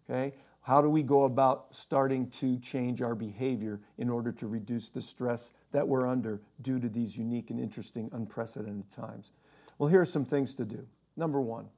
Okay, 0.09 0.33
how 0.67 0.81
do 0.81 0.89
we 0.89 1.01
go 1.01 1.23
about 1.23 1.73
starting 1.73 2.29
to 2.29 2.59
change 2.59 3.01
our 3.01 3.15
behavior 3.15 3.79
in 3.99 4.09
order 4.09 4.33
to 4.33 4.47
reduce 4.47 4.89
the 4.89 5.01
stress 5.01 5.53
that 5.71 5.87
we're 5.87 6.05
under 6.05 6.41
due 6.61 6.77
to 6.77 6.89
these 6.89 7.17
unique 7.17 7.51
and 7.51 7.57
interesting, 7.57 8.09
unprecedented 8.11 8.91
times? 8.91 9.31
Well, 9.77 9.87
here 9.87 10.01
are 10.01 10.05
some 10.05 10.25
things 10.25 10.53
to 10.55 10.65
do. 10.65 10.85
Number 11.15 11.39
one, 11.39 11.69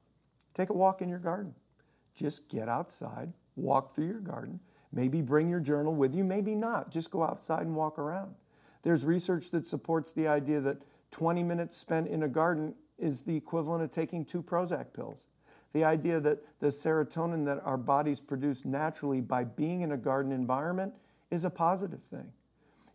take 0.54 0.70
a 0.70 0.72
walk 0.72 1.02
in 1.02 1.08
your 1.08 1.20
garden. 1.20 1.54
Just 2.16 2.48
get 2.48 2.68
outside, 2.68 3.32
walk 3.54 3.94
through 3.94 4.08
your 4.08 4.18
garden. 4.18 4.58
Maybe 4.92 5.22
bring 5.22 5.46
your 5.46 5.60
journal 5.60 5.94
with 5.94 6.12
you, 6.12 6.24
maybe 6.24 6.56
not. 6.56 6.90
Just 6.90 7.12
go 7.12 7.22
outside 7.22 7.66
and 7.66 7.76
walk 7.76 7.96
around. 7.96 8.34
There's 8.82 9.04
research 9.04 9.52
that 9.52 9.68
supports 9.68 10.10
the 10.10 10.26
idea 10.26 10.60
that 10.62 10.84
20 11.12 11.44
minutes 11.44 11.76
spent 11.76 12.08
in 12.08 12.24
a 12.24 12.28
garden 12.28 12.74
is 12.98 13.22
the 13.22 13.36
equivalent 13.36 13.84
of 13.84 13.92
taking 13.92 14.24
two 14.24 14.42
Prozac 14.42 14.92
pills. 14.92 15.28
The 15.72 15.84
idea 15.84 16.20
that 16.20 16.38
the 16.60 16.66
serotonin 16.66 17.44
that 17.46 17.60
our 17.64 17.76
bodies 17.76 18.20
produce 18.20 18.64
naturally 18.64 19.20
by 19.20 19.44
being 19.44 19.82
in 19.82 19.92
a 19.92 19.96
garden 19.96 20.32
environment 20.32 20.92
is 21.30 21.44
a 21.44 21.50
positive 21.50 22.02
thing. 22.02 22.32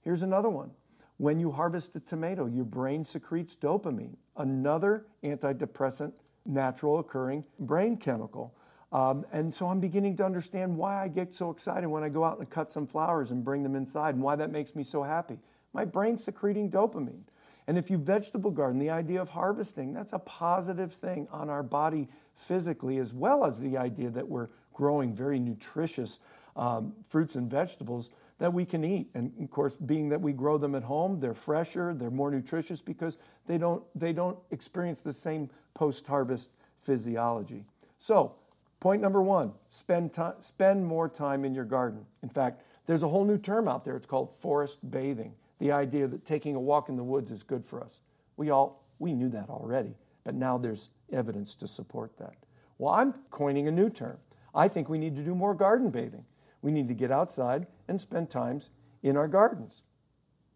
Here's 0.01 0.23
another 0.23 0.49
one. 0.49 0.71
When 1.17 1.39
you 1.39 1.49
harvest 1.51 1.95
a 1.95 2.01
tomato, 2.01 2.45
your 2.45 2.65
brain 2.65 3.03
secretes 3.03 3.55
dopamine, 3.55 4.15
another 4.35 5.05
antidepressant, 5.23 6.11
natural 6.45 6.99
occurring 6.99 7.45
brain 7.59 7.95
chemical. 7.95 8.53
Um, 8.91 9.25
and 9.31 9.53
so 9.53 9.67
I'm 9.67 9.79
beginning 9.79 10.17
to 10.17 10.25
understand 10.25 10.75
why 10.75 11.01
I 11.01 11.07
get 11.07 11.33
so 11.33 11.49
excited 11.49 11.87
when 11.87 12.03
I 12.03 12.09
go 12.09 12.23
out 12.23 12.37
and 12.37 12.49
cut 12.49 12.69
some 12.69 12.85
flowers 12.85 13.31
and 13.31 13.43
bring 13.43 13.63
them 13.63 13.75
inside 13.75 14.15
and 14.15 14.23
why 14.23 14.35
that 14.35 14.51
makes 14.51 14.75
me 14.75 14.83
so 14.83 15.01
happy. 15.01 15.39
My 15.73 15.85
brain's 15.85 16.23
secreting 16.23 16.69
dopamine. 16.69 17.21
And 17.67 17.77
if 17.77 17.89
you 17.89 17.97
vegetable 17.97 18.51
garden, 18.51 18.79
the 18.79 18.91
idea 18.91 19.21
of 19.21 19.29
harvesting, 19.29 19.93
that's 19.93 20.13
a 20.13 20.19
positive 20.19 20.93
thing 20.93 21.27
on 21.31 21.49
our 21.49 21.63
body 21.63 22.07
physically, 22.35 22.99
as 22.99 23.13
well 23.13 23.43
as 23.43 23.59
the 23.59 23.77
idea 23.77 24.09
that 24.11 24.27
we're 24.27 24.49
growing 24.73 25.13
very 25.13 25.39
nutritious 25.39 26.19
um, 26.55 26.93
fruits 27.07 27.35
and 27.35 27.49
vegetables 27.49 28.11
that 28.37 28.53
we 28.53 28.65
can 28.65 28.83
eat. 28.83 29.09
And 29.15 29.31
of 29.41 29.49
course, 29.49 29.77
being 29.77 30.09
that 30.09 30.21
we 30.21 30.31
grow 30.31 30.57
them 30.57 30.75
at 30.75 30.83
home, 30.83 31.17
they're 31.17 31.33
fresher, 31.33 31.93
they're 31.93 32.11
more 32.11 32.29
nutritious 32.29 32.81
because 32.81 33.17
they 33.47 33.57
don't, 33.57 33.83
they 33.95 34.13
don't 34.13 34.37
experience 34.51 35.01
the 35.01 35.13
same 35.13 35.49
post 35.73 36.05
harvest 36.05 36.51
physiology. 36.77 37.63
So, 37.97 38.35
point 38.79 39.01
number 39.01 39.21
one 39.21 39.53
spend, 39.69 40.13
time, 40.13 40.35
spend 40.39 40.85
more 40.85 41.09
time 41.09 41.45
in 41.45 41.55
your 41.55 41.65
garden. 41.65 42.05
In 42.21 42.29
fact, 42.29 42.61
there's 42.85 43.03
a 43.03 43.07
whole 43.07 43.25
new 43.25 43.37
term 43.39 43.67
out 43.67 43.83
there. 43.83 43.95
It's 43.95 44.05
called 44.05 44.31
forest 44.31 44.79
bathing 44.91 45.33
the 45.59 45.71
idea 45.71 46.07
that 46.07 46.25
taking 46.25 46.55
a 46.55 46.59
walk 46.59 46.89
in 46.89 46.95
the 46.95 47.03
woods 47.03 47.31
is 47.31 47.43
good 47.43 47.65
for 47.65 47.81
us. 47.81 48.01
We 48.37 48.49
all 48.49 48.83
we 48.99 49.13
knew 49.13 49.29
that 49.29 49.49
already, 49.49 49.95
but 50.23 50.35
now 50.35 50.57
there's 50.57 50.89
evidence 51.11 51.55
to 51.55 51.67
support 51.67 52.17
that. 52.17 52.35
Well, 52.77 52.93
I'm 52.93 53.13
coining 53.29 53.67
a 53.67 53.71
new 53.71 53.89
term. 53.89 54.17
I 54.53 54.67
think 54.67 54.89
we 54.89 54.97
need 54.97 55.15
to 55.15 55.23
do 55.23 55.35
more 55.35 55.53
garden 55.53 55.89
bathing. 55.89 56.25
We 56.61 56.71
need 56.71 56.87
to 56.87 56.93
get 56.93 57.11
outside 57.11 57.67
and 57.87 57.99
spend 57.99 58.29
times 58.29 58.69
in 59.03 59.17
our 59.17 59.27
gardens. 59.27 59.83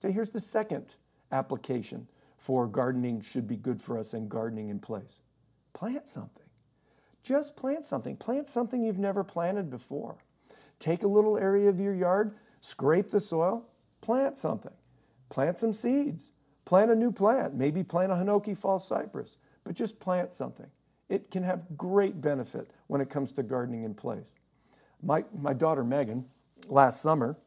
So 0.01 0.09
here's 0.09 0.29
the 0.29 0.39
second 0.39 0.95
application 1.31 2.07
for 2.38 2.67
gardening 2.67 3.21
should 3.21 3.47
be 3.47 3.57
good 3.57 3.81
for 3.81 3.97
us 3.97 4.13
and 4.13 4.29
gardening 4.29 4.69
in 4.69 4.79
place. 4.79 5.19
Plant 5.73 6.07
something. 6.07 6.45
Just 7.21 7.57
plant 7.57 7.85
something. 7.85 8.15
Plant 8.15 8.47
something 8.47 8.81
you've 8.81 8.97
never 8.97 9.23
planted 9.23 9.69
before. 9.69 10.17
Take 10.79 11.03
a 11.03 11.07
little 11.07 11.38
area 11.38 11.67
of 11.67 11.79
your 11.79 11.93
yard, 11.93 12.35
scrape 12.62 13.09
the 13.09 13.19
soil, 13.19 13.67
plant 14.01 14.38
something. 14.38 14.71
Plant 15.29 15.57
some 15.57 15.73
seeds. 15.73 16.31
Plant 16.65 16.91
a 16.91 16.95
new 16.95 17.11
plant. 17.11 17.55
Maybe 17.55 17.83
plant 17.83 18.11
a 18.11 18.15
Hinoki 18.15 18.55
false 18.57 18.87
cypress, 18.87 19.37
but 19.63 19.75
just 19.75 19.99
plant 19.99 20.33
something. 20.33 20.67
It 21.09 21.31
can 21.31 21.43
have 21.43 21.61
great 21.77 22.21
benefit 22.21 22.69
when 22.87 23.01
it 23.01 23.09
comes 23.09 23.31
to 23.33 23.43
gardening 23.43 23.83
in 23.83 23.93
place. 23.95 24.35
My, 25.01 25.25
my 25.39 25.53
daughter 25.53 25.83
Megan, 25.83 26.25
last 26.67 27.01
summer, 27.01 27.37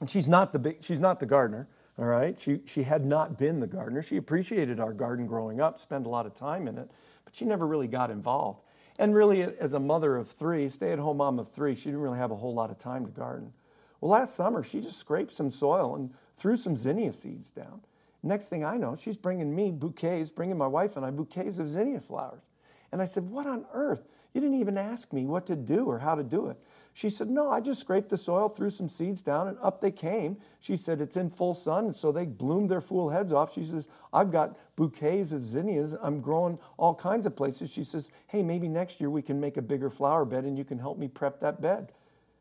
and 0.00 0.10
she's 0.10 0.28
not 0.28 0.52
the 0.52 0.58
big, 0.58 0.82
she's 0.82 1.00
not 1.00 1.20
the 1.20 1.26
gardener, 1.26 1.68
all 1.98 2.04
right? 2.04 2.38
She, 2.38 2.60
she 2.66 2.82
had 2.82 3.04
not 3.04 3.38
been 3.38 3.60
the 3.60 3.66
gardener. 3.66 4.02
She 4.02 4.16
appreciated 4.16 4.80
our 4.80 4.92
garden 4.92 5.26
growing 5.26 5.60
up, 5.60 5.78
spent 5.78 6.06
a 6.06 6.08
lot 6.08 6.26
of 6.26 6.34
time 6.34 6.68
in 6.68 6.76
it, 6.78 6.90
but 7.24 7.34
she 7.34 7.44
never 7.44 7.66
really 7.66 7.88
got 7.88 8.10
involved. 8.10 8.62
And 8.98 9.14
really, 9.14 9.42
as 9.42 9.72
a 9.72 9.80
mother 9.80 10.16
of 10.16 10.28
three, 10.28 10.68
stay 10.68 10.92
at 10.92 10.98
home 10.98 11.18
mom 11.18 11.38
of 11.38 11.48
three, 11.48 11.74
she 11.74 11.84
didn't 11.84 12.00
really 12.00 12.18
have 12.18 12.30
a 12.30 12.36
whole 12.36 12.52
lot 12.52 12.70
of 12.70 12.76
time 12.76 13.06
to 13.06 13.12
garden. 13.12 13.52
Well, 14.00 14.12
last 14.12 14.34
summer, 14.34 14.62
she 14.62 14.80
just 14.80 14.98
scraped 14.98 15.32
some 15.32 15.50
soil 15.50 15.94
and 15.94 16.10
threw 16.36 16.56
some 16.56 16.76
zinnia 16.76 17.12
seeds 17.12 17.50
down. 17.50 17.80
Next 18.22 18.48
thing 18.48 18.64
I 18.64 18.76
know, 18.76 18.96
she's 18.96 19.16
bringing 19.16 19.54
me 19.54 19.70
bouquets, 19.70 20.30
bringing 20.30 20.58
my 20.58 20.66
wife 20.66 20.96
and 20.96 21.04
I 21.04 21.10
bouquets 21.10 21.58
of 21.58 21.68
zinnia 21.68 22.00
flowers. 22.00 22.44
And 22.92 23.00
I 23.00 23.04
said, 23.04 23.28
What 23.28 23.46
on 23.46 23.66
earth? 23.72 24.08
You 24.34 24.40
didn't 24.40 24.60
even 24.60 24.78
ask 24.78 25.12
me 25.12 25.26
what 25.26 25.46
to 25.46 25.56
do 25.56 25.86
or 25.86 25.98
how 25.98 26.14
to 26.14 26.22
do 26.22 26.46
it. 26.46 26.56
She 26.92 27.08
said, 27.08 27.30
No, 27.30 27.50
I 27.50 27.60
just 27.60 27.80
scraped 27.80 28.08
the 28.08 28.16
soil, 28.16 28.48
threw 28.48 28.68
some 28.70 28.88
seeds 28.88 29.22
down, 29.22 29.48
and 29.48 29.56
up 29.60 29.80
they 29.80 29.90
came. 29.90 30.36
She 30.60 30.76
said, 30.76 31.00
It's 31.00 31.16
in 31.16 31.30
full 31.30 31.54
sun, 31.54 31.86
and 31.86 31.96
so 31.96 32.10
they 32.10 32.26
bloomed 32.26 32.68
their 32.68 32.80
fool 32.80 33.08
heads 33.08 33.32
off. 33.32 33.52
She 33.52 33.62
says, 33.62 33.88
I've 34.12 34.30
got 34.30 34.56
bouquets 34.76 35.32
of 35.32 35.46
zinnias. 35.46 35.94
I'm 36.00 36.20
growing 36.20 36.58
all 36.78 36.94
kinds 36.94 37.26
of 37.26 37.36
places. 37.36 37.70
She 37.70 37.84
says, 37.84 38.10
Hey, 38.26 38.42
maybe 38.42 38.68
next 38.68 39.00
year 39.00 39.10
we 39.10 39.22
can 39.22 39.40
make 39.40 39.56
a 39.56 39.62
bigger 39.62 39.90
flower 39.90 40.24
bed 40.24 40.44
and 40.44 40.58
you 40.58 40.64
can 40.64 40.78
help 40.78 40.98
me 40.98 41.06
prep 41.08 41.38
that 41.40 41.60
bed. 41.60 41.92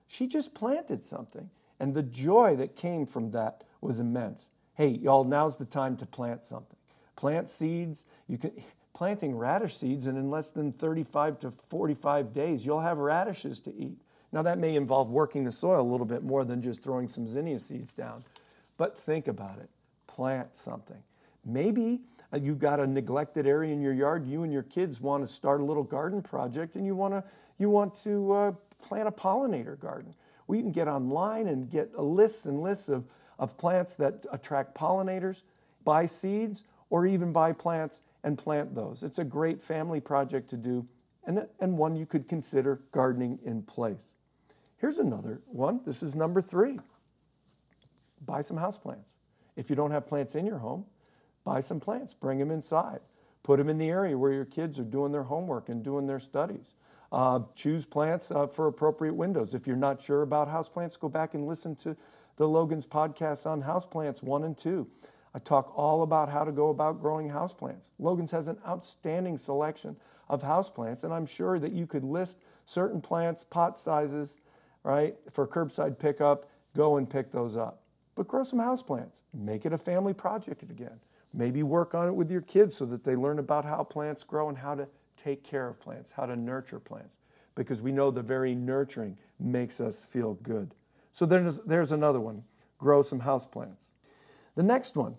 She 0.10 0.26
just 0.26 0.56
planted 0.56 1.04
something. 1.04 1.48
And 1.80 1.94
the 1.94 2.02
joy 2.02 2.56
that 2.56 2.76
came 2.76 3.06
from 3.06 3.30
that 3.30 3.64
was 3.80 4.00
immense. 4.00 4.50
Hey, 4.74 4.88
y'all, 4.88 5.24
now's 5.24 5.56
the 5.56 5.66
time 5.66 5.96
to 5.98 6.06
plant 6.06 6.44
something. 6.44 6.76
Plant 7.16 7.48
seeds. 7.48 8.06
You 8.28 8.40
can 8.40 8.52
planting 8.94 9.36
radish 9.36 9.78
seeds, 9.78 10.08
and 10.08 10.18
in 10.18 10.32
less 10.32 10.50
than 10.50 10.74
35 10.74 11.40
to 11.40 11.52
45 11.52 12.34
days, 12.34 12.66
you'll 12.66 12.80
have 12.80 12.98
radishes 12.98 13.60
to 13.62 13.76
eat. 13.76 14.02
Now, 14.32 14.42
that 14.42 14.58
may 14.58 14.76
involve 14.76 15.12
working 15.12 15.44
the 15.44 15.52
soil 15.52 15.80
a 15.80 15.90
little 15.90 16.08
bit 16.08 16.24
more 16.24 16.44
than 16.44 16.60
just 16.60 16.84
throwing 16.84 17.08
some 17.08 17.28
zinnia 17.28 17.60
seeds 17.60 17.94
down. 17.94 18.24
But 18.78 19.00
think 19.00 19.28
about 19.28 19.60
it 19.60 19.70
plant 20.08 20.56
something. 20.56 21.02
Maybe 21.46 22.02
uh, 22.34 22.38
you've 22.38 22.60
got 22.60 22.80
a 22.80 22.88
neglected 22.88 23.46
area 23.46 23.72
in 23.72 23.80
your 23.80 23.94
yard. 23.94 24.26
You 24.26 24.42
and 24.42 24.52
your 24.52 24.64
kids 24.64 25.00
want 25.00 25.24
to 25.24 25.32
start 25.32 25.62
a 25.62 25.64
little 25.64 25.84
garden 25.84 26.22
project 26.22 26.76
and 26.76 26.86
you 26.86 26.96
want 26.96 27.14
to, 27.14 27.24
you 27.60 27.70
want 27.70 27.94
to 28.04 28.32
uh, 28.32 28.52
plant 28.82 29.08
a 29.08 29.12
pollinator 29.12 29.80
garden. 29.80 30.14
We 30.48 30.60
can 30.62 30.72
get 30.72 30.88
online 30.88 31.48
and 31.48 31.70
get 31.70 31.98
lists 31.98 32.46
and 32.46 32.62
lists 32.62 32.90
of, 32.90 33.06
of 33.38 33.58
plants 33.58 33.96
that 33.96 34.26
attract 34.32 34.76
pollinators, 34.76 35.44
buy 35.86 36.06
seeds, 36.06 36.64
or 36.90 37.06
even 37.06 37.32
buy 37.32 37.54
plants 37.54 38.02
and 38.24 38.38
plant 38.38 38.74
those. 38.74 39.04
It's 39.04 39.20
a 39.20 39.24
great 39.24 39.62
family 39.62 40.00
project 40.00 40.50
to 40.50 40.58
do 40.58 40.86
and, 41.26 41.46
and 41.60 41.78
one 41.78 41.96
you 41.96 42.06
could 42.06 42.28
consider 42.28 42.82
gardening 42.92 43.38
in 43.44 43.62
place. 43.62 44.16
Here's 44.78 44.98
another 44.98 45.42
one. 45.46 45.82
This 45.86 46.02
is 46.02 46.16
number 46.16 46.42
three. 46.42 46.80
Buy 48.26 48.42
some 48.42 48.58
houseplants. 48.58 49.12
If 49.56 49.70
you 49.70 49.76
don't 49.76 49.92
have 49.92 50.08
plants 50.08 50.36
in 50.36 50.46
your 50.46 50.58
home, 50.58 50.86
buy 51.44 51.60
some 51.60 51.80
plants, 51.80 52.14
bring 52.14 52.40
them 52.40 52.50
inside. 52.50 53.02
Put 53.44 53.58
them 53.58 53.70
in 53.70 53.78
the 53.78 53.90
area 53.90 54.18
where 54.18 54.32
your 54.32 54.46
kids 54.46 54.80
are 54.80 54.84
doing 54.84 55.12
their 55.12 55.24
homework 55.24 55.70
and 55.70 55.84
doing 55.84 56.06
their 56.06 56.20
studies. 56.20 56.74
Uh, 57.12 57.40
choose 57.56 57.86
plants 57.86 58.32
uh, 58.32 58.46
for 58.46 58.68
appropriate 58.68 59.14
windows. 59.14 59.54
If 59.54 59.66
you're 59.66 59.76
not 59.76 60.02
sure 60.02 60.22
about 60.22 60.48
houseplants, 60.48 61.00
go 61.00 61.10
back 61.10 61.34
and 61.34 61.48
listen 61.48 61.76
to 61.78 61.96
the 62.36 62.48
Logan's 62.48 62.86
podcast 62.86 63.46
on 63.48 63.62
houseplants 63.62 64.22
one 64.22 64.44
and 64.44 64.58
two. 64.58 64.88
I 65.34 65.40
talk 65.40 65.74
all 65.76 66.04
about 66.04 66.30
how 66.30 66.44
to 66.44 66.52
go 66.52 66.70
about 66.70 67.02
growing 67.02 67.30
houseplants. 67.30 67.92
Logan's 68.00 68.32
has 68.32 68.48
an 68.48 68.58
outstanding 68.68 69.38
selection 69.38 69.96
of 70.30 70.42
houseplants, 70.42 71.04
and 71.04 71.14
I'm 71.14 71.26
sure 71.26 71.60
that 71.60 71.72
you 71.72 71.86
could 71.86 72.04
list 72.04 72.40
certain 72.66 73.02
plants, 73.02 73.44
pot 73.44 73.78
sizes, 73.78 74.40
right, 74.84 75.16
for 75.32 75.48
curbside 75.48 76.00
pickup. 76.00 76.46
Go 76.76 76.98
and 76.98 77.10
pick 77.10 77.32
those 77.32 77.58
up. 77.58 77.82
But 78.16 78.28
grow 78.28 78.44
some 78.44 78.60
houseplants. 78.60 79.22
Make 79.34 79.66
it 79.66 79.74
a 79.74 79.78
family 79.78 80.14
project 80.14 80.64
again. 80.64 81.00
Maybe 81.34 81.64
work 81.64 81.94
on 81.94 82.08
it 82.08 82.14
with 82.14 82.32
your 82.32 82.42
kids 82.42 82.76
so 82.76 82.86
that 82.86 83.04
they 83.04 83.16
learn 83.16 83.40
about 83.40 83.66
how 83.66 83.84
plants 83.84 84.24
grow 84.24 84.50
and 84.50 84.58
how 84.58 84.76
to 84.76 84.88
take 85.20 85.44
care 85.44 85.68
of 85.68 85.80
plants, 85.80 86.12
how 86.12 86.26
to 86.26 86.36
nurture 86.36 86.80
plants, 86.80 87.18
because 87.56 87.82
we 87.82 87.92
know 87.92 88.10
the 88.10 88.22
very 88.22 88.56
nurturing 88.56 89.18
makes 89.40 89.82
us 89.82 90.04
feel 90.04 90.36
good. 90.36 90.74
So 91.12 91.26
there's, 91.26 91.60
there's 91.60 91.92
another 91.92 92.20
one 92.20 92.44
grow 92.78 93.02
some 93.02 93.20
house 93.20 93.46
plants. 93.46 93.96
The 94.56 94.64
next 94.64 94.96
one, 94.96 95.16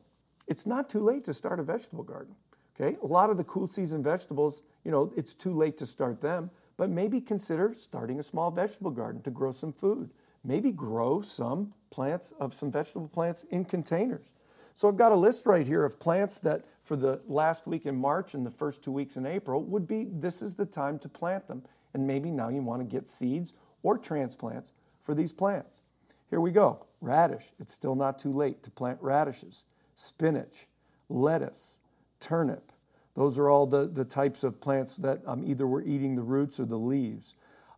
it's 0.48 0.66
not 0.66 0.88
too 0.88 1.00
late 1.00 1.22
to 1.24 1.34
start 1.34 1.60
a 1.60 1.62
vegetable 1.62 2.02
garden. 2.02 2.34
Okay, 2.74 2.96
a 3.02 3.06
lot 3.06 3.28
of 3.28 3.36
the 3.36 3.44
cool 3.44 3.68
season 3.68 4.02
vegetables, 4.02 4.62
you 4.84 4.90
know, 4.90 5.12
it's 5.14 5.34
too 5.34 5.52
late 5.52 5.76
to 5.76 5.84
start 5.84 6.22
them, 6.22 6.50
but 6.78 6.88
maybe 6.88 7.20
consider 7.20 7.74
starting 7.74 8.18
a 8.18 8.22
small 8.22 8.50
vegetable 8.50 8.90
garden 8.90 9.20
to 9.22 9.30
grow 9.30 9.52
some 9.52 9.74
food. 9.74 10.08
Maybe 10.42 10.72
grow 10.72 11.20
some 11.20 11.74
plants 11.90 12.32
of 12.40 12.54
some 12.54 12.70
vegetable 12.70 13.08
plants 13.08 13.44
in 13.50 13.66
containers. 13.66 14.32
So 14.74 14.88
I've 14.88 14.96
got 14.96 15.12
a 15.12 15.16
list 15.16 15.46
right 15.46 15.66
here 15.66 15.85
of 15.85 15.98
plants 15.98 16.40
that 16.40 16.64
for 16.83 16.96
the 16.96 17.20
last 17.26 17.66
week 17.66 17.87
in 17.87 17.96
March 17.96 18.35
and 18.35 18.44
the 18.44 18.50
first 18.50 18.83
two 18.83 18.92
weeks 18.92 19.16
in 19.16 19.26
April 19.26 19.62
would 19.64 19.87
be 19.87 20.04
this 20.12 20.42
is 20.42 20.54
the 20.54 20.66
time 20.66 20.98
to 21.00 21.09
plant 21.09 21.46
them. 21.46 21.62
And 21.94 22.06
maybe 22.06 22.30
now 22.30 22.48
you 22.48 22.62
want 22.62 22.80
to 22.80 22.87
get 22.87 23.09
seeds 23.09 23.54
or 23.83 23.98
transplants 23.98 24.72
for 25.02 25.14
these 25.14 25.33
plants. 25.33 25.83
Here 26.30 26.40
we 26.40 26.50
go 26.50 26.87
radish. 27.00 27.52
It's 27.59 27.72
still 27.72 27.94
not 27.94 28.18
too 28.18 28.33
late 28.33 28.62
to 28.62 28.70
plant 28.70 28.98
radishes, 29.00 29.64
spinach, 29.94 30.66
lettuce, 31.09 31.80
turnip. 32.20 32.72
Those 33.14 33.38
are 33.38 33.48
all 33.48 33.66
the, 33.66 33.88
the 33.88 34.04
types 34.04 34.44
of 34.44 34.61
plants 34.61 34.96
that 34.96 35.20
um, 35.26 35.42
either 35.44 35.66
we're 35.66 35.83
eating 35.83 36.14
the 36.14 36.22
roots 36.22 36.61
or 36.61 36.64
the 36.64 36.78
leaves. 36.78 37.35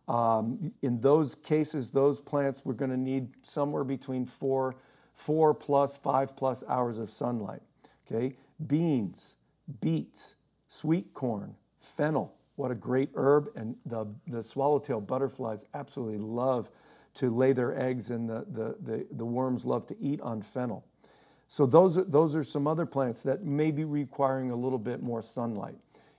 Um, 0.07 0.71
in 0.81 0.99
those 0.99 1.33
cases, 1.35 1.89
those 1.89 2.19
plants 2.19 2.63
we're 2.65 2.73
going 2.73 2.91
to 2.91 2.97
need 2.97 3.29
somewhere 3.41 3.83
between 3.83 4.25
four, 4.25 4.75
four 5.13 5.53
plus, 5.53 5.97
five 5.97 6.35
plus 6.35 6.63
hours 6.67 6.99
of 6.99 7.09
sunlight. 7.09 7.61
Okay, 8.05 8.35
beans, 8.67 9.37
beets, 9.79 10.35
sweet 10.67 11.13
corn, 11.13 11.55
fennel. 11.79 12.35
What 12.55 12.71
a 12.71 12.75
great 12.75 13.09
herb. 13.15 13.49
And 13.55 13.75
the, 13.85 14.05
the 14.27 14.43
swallowtail 14.43 15.01
butterflies 15.01 15.65
absolutely 15.73 16.19
love 16.19 16.69
to 17.15 17.29
lay 17.29 17.53
their 17.53 17.79
eggs, 17.79 18.09
and 18.09 18.27
the, 18.29 18.45
the, 18.51 18.75
the, 18.81 19.05
the 19.11 19.25
worms 19.25 19.65
love 19.65 19.85
to 19.87 19.99
eat 19.99 20.19
on 20.21 20.41
fennel. 20.41 20.83
So 21.47 21.65
those 21.65 21.97
are, 21.97 22.03
those 22.03 22.35
are 22.35 22.43
some 22.43 22.67
other 22.67 22.85
plants 22.85 23.21
that 23.23 23.43
may 23.43 23.69
be 23.69 23.85
requiring 23.85 24.49
a 24.49 24.55
little 24.55 24.79
bit 24.79 25.03
more 25.03 25.21
sunlight. 25.21 25.75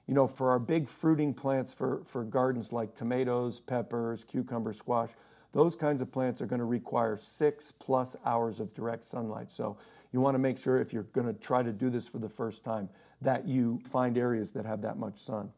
You 0.06 0.14
know, 0.14 0.28
for 0.28 0.50
our 0.50 0.58
big 0.58 0.88
fruiting 0.88 1.34
plants 1.34 1.72
for, 1.72 2.02
for 2.04 2.24
gardens 2.24 2.72
like 2.72 2.94
tomatoes, 2.94 3.58
peppers, 3.58 4.22
cucumber, 4.22 4.72
squash, 4.72 5.10
those 5.54 5.76
kinds 5.76 6.02
of 6.02 6.10
plants 6.10 6.42
are 6.42 6.46
going 6.46 6.58
to 6.58 6.64
require 6.64 7.16
six 7.16 7.70
plus 7.70 8.16
hours 8.26 8.58
of 8.58 8.74
direct 8.74 9.04
sunlight. 9.04 9.52
So 9.52 9.76
you 10.12 10.20
want 10.20 10.34
to 10.34 10.40
make 10.40 10.58
sure 10.58 10.80
if 10.80 10.92
you're 10.92 11.04
going 11.04 11.28
to 11.28 11.32
try 11.32 11.62
to 11.62 11.72
do 11.72 11.90
this 11.90 12.08
for 12.08 12.18
the 12.18 12.28
first 12.28 12.64
time 12.64 12.88
that 13.22 13.46
you 13.46 13.80
find 13.88 14.18
areas 14.18 14.50
that 14.50 14.66
have 14.66 14.82
that 14.82 14.98
much 14.98 15.16
sun. 15.16 15.48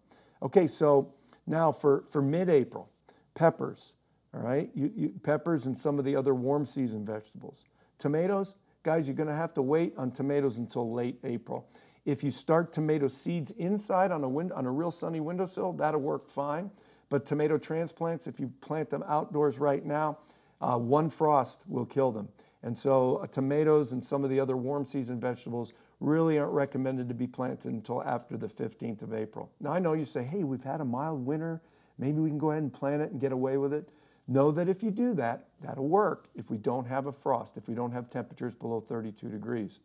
Okay, 0.43 0.67
so 0.67 1.15
now 1.47 1.73
for, 1.73 2.03
for 2.03 2.21
mid-April, 2.21 2.91
peppers, 3.35 3.95
all 4.35 4.43
right? 4.43 4.69
You, 4.75 4.93
you, 4.95 5.09
peppers 5.23 5.65
and 5.65 5.77
some 5.77 5.99
of 5.99 6.05
the 6.05 6.15
other 6.15 6.35
warm 6.35 6.67
season 6.67 7.03
vegetables. 7.03 7.65
Tomatoes, 7.97 8.55
guys, 8.83 9.09
you're 9.09 9.17
going 9.17 9.31
to 9.31 9.35
have 9.35 9.55
to 9.55 9.63
wait 9.63 9.95
on 9.97 10.11
tomatoes 10.11 10.59
until 10.59 10.93
late 10.93 11.19
April. 11.25 11.67
If 12.05 12.23
you 12.23 12.31
start 12.31 12.71
tomato 12.71 13.09
seeds 13.09 13.51
inside 13.53 14.13
on 14.13 14.23
a, 14.25 14.29
wind, 14.29 14.53
on 14.53 14.67
a 14.67 14.71
real 14.71 14.91
sunny 14.91 15.21
windowsill, 15.21 15.73
that'll 15.73 16.01
work 16.01 16.31
fine. 16.31 16.71
But 17.09 17.25
tomato 17.25 17.59
transplants, 17.59 18.27
if 18.27 18.41
you 18.41 18.53
plant 18.61 18.91
them 18.91 19.05
outdoors 19.07 19.59
right 19.59 19.85
now, 19.85 20.19
uh, 20.61 20.79
one 20.79 21.11
frost 21.11 21.65
will 21.69 21.85
kill 21.85 22.11
them. 22.11 22.29
And 22.63 22.77
so 22.77 23.17
uh, 23.17 23.27
tomatoes 23.27 23.93
and 23.93 24.03
some 24.03 24.25
of 24.25 24.31
the 24.31 24.41
other 24.41 24.57
warm 24.57 24.85
season 24.85 25.21
vegetables 25.21 25.73
really 26.01 26.39
aren't 26.39 26.53
recommended 26.53 27.09
to 27.09 27.15
be 27.15 27.27
planted 27.27 27.73
until 27.73 28.03
after 28.03 28.37
the 28.37 28.49
15th 28.49 29.03
of 29.03 29.15
April. 29.15 29.51
Now 29.61 29.73
I 29.73 29.79
know 29.79 29.93
you 29.93 30.05
say, 30.05 30.25
hey, 30.25 30.45
we've 30.45 30.65
had 30.65 30.81
a 30.81 30.85
mild 30.85 31.25
winter. 31.25 31.63
Maybe 31.99 32.21
we 32.21 32.29
can 32.29 32.39
go 32.39 32.51
ahead 32.51 32.63
and 32.63 32.73
plant 32.73 33.03
it 33.03 33.13
and 33.13 33.21
get 33.21 33.33
away 33.33 33.57
with 33.57 33.73
it. 33.73 33.89
Know 34.29 34.51
that 34.51 34.69
if 34.69 34.83
you 34.83 34.91
do 34.91 35.15
that, 35.15 35.49
that'll 35.61 35.89
work 35.89 36.29
if 36.35 36.51
we 36.51 36.59
don't 36.59 36.87
have 36.87 37.07
a 37.07 37.13
frost, 37.13 37.57
if 37.57 37.69
we 37.69 37.75
don't 37.75 37.93
have 37.93 38.11
temperatures 38.11 38.55
below 38.55 38.81
32 38.81 39.29
degrees. 39.29 39.79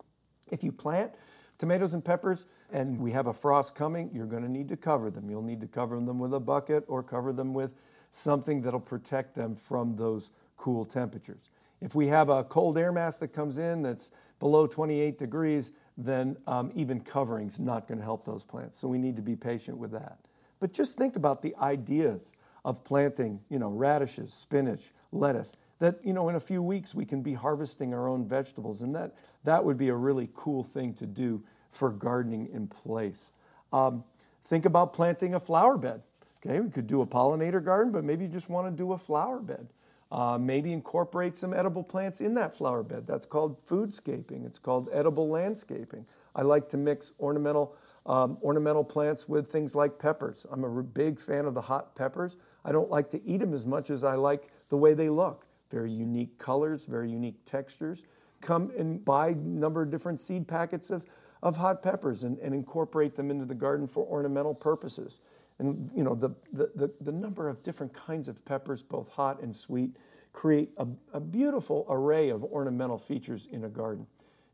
If 0.51 0.63
you 0.63 0.71
plant 0.71 1.13
tomatoes 1.61 1.93
and 1.93 2.03
peppers 2.03 2.47
and 2.73 2.99
we 2.99 3.11
have 3.11 3.27
a 3.27 3.33
frost 3.33 3.75
coming, 3.75 4.09
you're 4.11 4.25
going 4.25 4.41
to 4.41 4.49
need 4.49 4.67
to 4.67 4.75
cover 4.75 5.11
them. 5.11 5.29
You'll 5.29 5.43
need 5.43 5.61
to 5.61 5.67
cover 5.67 5.99
them 5.99 6.17
with 6.17 6.33
a 6.33 6.39
bucket 6.39 6.83
or 6.87 7.03
cover 7.03 7.31
them 7.31 7.53
with 7.53 7.75
something 8.09 8.63
that'll 8.63 8.79
protect 8.79 9.35
them 9.35 9.55
from 9.55 9.95
those 9.95 10.31
cool 10.57 10.83
temperatures. 10.83 11.51
If 11.79 11.93
we 11.93 12.07
have 12.07 12.29
a 12.29 12.43
cold 12.45 12.79
air 12.79 12.91
mass 12.91 13.19
that 13.19 13.27
comes 13.27 13.59
in 13.59 13.83
that's 13.83 14.09
below 14.39 14.65
28 14.65 15.19
degrees, 15.19 15.71
then 15.97 16.35
um, 16.47 16.71
even 16.73 16.99
covering's 16.99 17.59
not 17.59 17.87
going 17.87 17.99
to 17.99 18.03
help 18.03 18.25
those 18.25 18.43
plants. 18.43 18.79
So 18.79 18.87
we 18.87 18.97
need 18.97 19.15
to 19.15 19.21
be 19.21 19.35
patient 19.35 19.77
with 19.77 19.91
that. 19.91 20.17
But 20.59 20.73
just 20.73 20.97
think 20.97 21.15
about 21.15 21.43
the 21.43 21.55
ideas 21.61 22.33
of 22.65 22.83
planting, 22.83 23.39
you 23.49 23.59
know, 23.59 23.69
radishes, 23.69 24.33
spinach, 24.33 24.93
lettuce, 25.11 25.53
that, 25.81 25.95
you 26.05 26.13
know, 26.13 26.29
in 26.29 26.35
a 26.35 26.39
few 26.39 26.61
weeks 26.61 26.93
we 26.93 27.05
can 27.05 27.23
be 27.23 27.33
harvesting 27.33 27.91
our 27.91 28.07
own 28.07 28.23
vegetables. 28.23 28.83
And 28.83 28.93
that, 28.95 29.15
that 29.43 29.65
would 29.65 29.77
be 29.77 29.89
a 29.89 29.95
really 29.95 30.29
cool 30.35 30.63
thing 30.63 30.93
to 30.93 31.07
do 31.07 31.43
for 31.71 31.89
gardening 31.89 32.49
in 32.53 32.67
place. 32.67 33.33
Um, 33.73 34.03
think 34.45 34.65
about 34.65 34.93
planting 34.93 35.33
a 35.33 35.39
flower 35.39 35.77
bed. 35.77 36.03
Okay, 36.45 36.59
we 36.59 36.69
could 36.69 36.85
do 36.85 37.01
a 37.01 37.05
pollinator 37.05 37.63
garden, 37.63 37.91
but 37.91 38.03
maybe 38.03 38.25
you 38.25 38.29
just 38.29 38.47
want 38.47 38.67
to 38.67 38.71
do 38.71 38.93
a 38.93 38.97
flower 38.97 39.39
bed. 39.39 39.67
Uh, 40.11 40.37
maybe 40.37 40.71
incorporate 40.71 41.35
some 41.35 41.51
edible 41.53 41.83
plants 41.83 42.21
in 42.21 42.35
that 42.35 42.53
flower 42.53 42.83
bed. 42.83 43.07
That's 43.07 43.25
called 43.25 43.65
foodscaping. 43.65 44.45
It's 44.45 44.59
called 44.59 44.87
edible 44.93 45.29
landscaping. 45.29 46.05
I 46.35 46.43
like 46.43 46.69
to 46.69 46.77
mix 46.77 47.13
ornamental 47.19 47.75
um, 48.05 48.37
ornamental 48.43 48.83
plants 48.83 49.27
with 49.27 49.47
things 49.47 49.75
like 49.75 49.97
peppers. 49.97 50.45
I'm 50.51 50.63
a 50.63 50.83
big 50.83 51.19
fan 51.19 51.45
of 51.45 51.53
the 51.55 51.61
hot 51.61 51.95
peppers. 51.95 52.35
I 52.65 52.71
don't 52.71 52.89
like 52.89 53.09
to 53.11 53.23
eat 53.25 53.37
them 53.37 53.53
as 53.53 53.65
much 53.65 53.89
as 53.89 54.03
I 54.03 54.15
like 54.15 54.49
the 54.69 54.77
way 54.77 54.93
they 54.93 55.09
look. 55.09 55.45
Very 55.71 55.91
unique 55.91 56.37
colors, 56.37 56.85
very 56.85 57.09
unique 57.09 57.43
textures. 57.45 58.03
Come 58.41 58.71
and 58.77 59.03
buy 59.03 59.29
a 59.29 59.35
number 59.35 59.81
of 59.81 59.89
different 59.89 60.19
seed 60.19 60.47
packets 60.47 60.89
of, 60.89 61.05
of 61.41 61.55
hot 61.55 61.81
peppers 61.81 62.23
and, 62.23 62.37
and 62.39 62.53
incorporate 62.53 63.15
them 63.15 63.31
into 63.31 63.45
the 63.45 63.55
garden 63.55 63.87
for 63.87 64.05
ornamental 64.05 64.53
purposes. 64.53 65.21
And 65.59 65.91
you 65.95 66.03
know, 66.03 66.15
the, 66.15 66.29
the, 66.51 66.71
the, 66.75 66.91
the 67.01 67.11
number 67.11 67.47
of 67.47 67.63
different 67.63 67.93
kinds 67.93 68.27
of 68.27 68.43
peppers, 68.45 68.83
both 68.83 69.09
hot 69.09 69.41
and 69.41 69.55
sweet, 69.55 69.95
create 70.33 70.71
a, 70.77 70.87
a 71.13 71.19
beautiful 71.19 71.85
array 71.89 72.29
of 72.29 72.43
ornamental 72.43 72.97
features 72.97 73.47
in 73.51 73.63
a 73.65 73.69
garden. 73.69 74.07